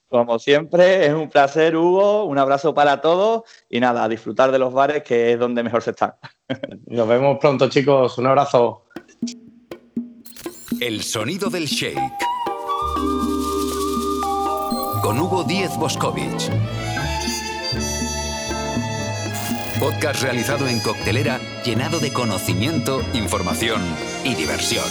Como 0.08 0.38
siempre, 0.38 1.06
es 1.06 1.12
un 1.12 1.28
placer, 1.28 1.76
Hugo. 1.76 2.24
Un 2.24 2.38
abrazo 2.38 2.74
para 2.74 3.00
todos 3.00 3.42
y 3.68 3.78
nada, 3.78 4.04
a 4.04 4.08
disfrutar 4.08 4.50
de 4.50 4.58
los 4.58 4.72
bares, 4.72 5.02
que 5.02 5.32
es 5.32 5.38
donde 5.38 5.62
mejor 5.62 5.82
se 5.82 5.90
está. 5.90 6.18
Nos 6.86 7.06
vemos 7.06 7.38
pronto, 7.38 7.68
chicos. 7.68 8.16
Un 8.18 8.26
abrazo. 8.26 8.84
El 10.80 11.02
sonido 11.02 11.50
del 11.50 11.66
shake. 11.66 11.98
Con 15.02 15.20
Hugo 15.20 15.44
Díez 15.44 15.76
Boscovich. 15.76 16.50
Podcast 19.78 20.22
realizado 20.22 20.66
en 20.66 20.80
coctelera, 20.80 21.38
llenado 21.64 22.00
de 22.00 22.12
conocimiento, 22.12 23.00
información 23.14 23.80
y 24.24 24.34
diversión. 24.34 24.84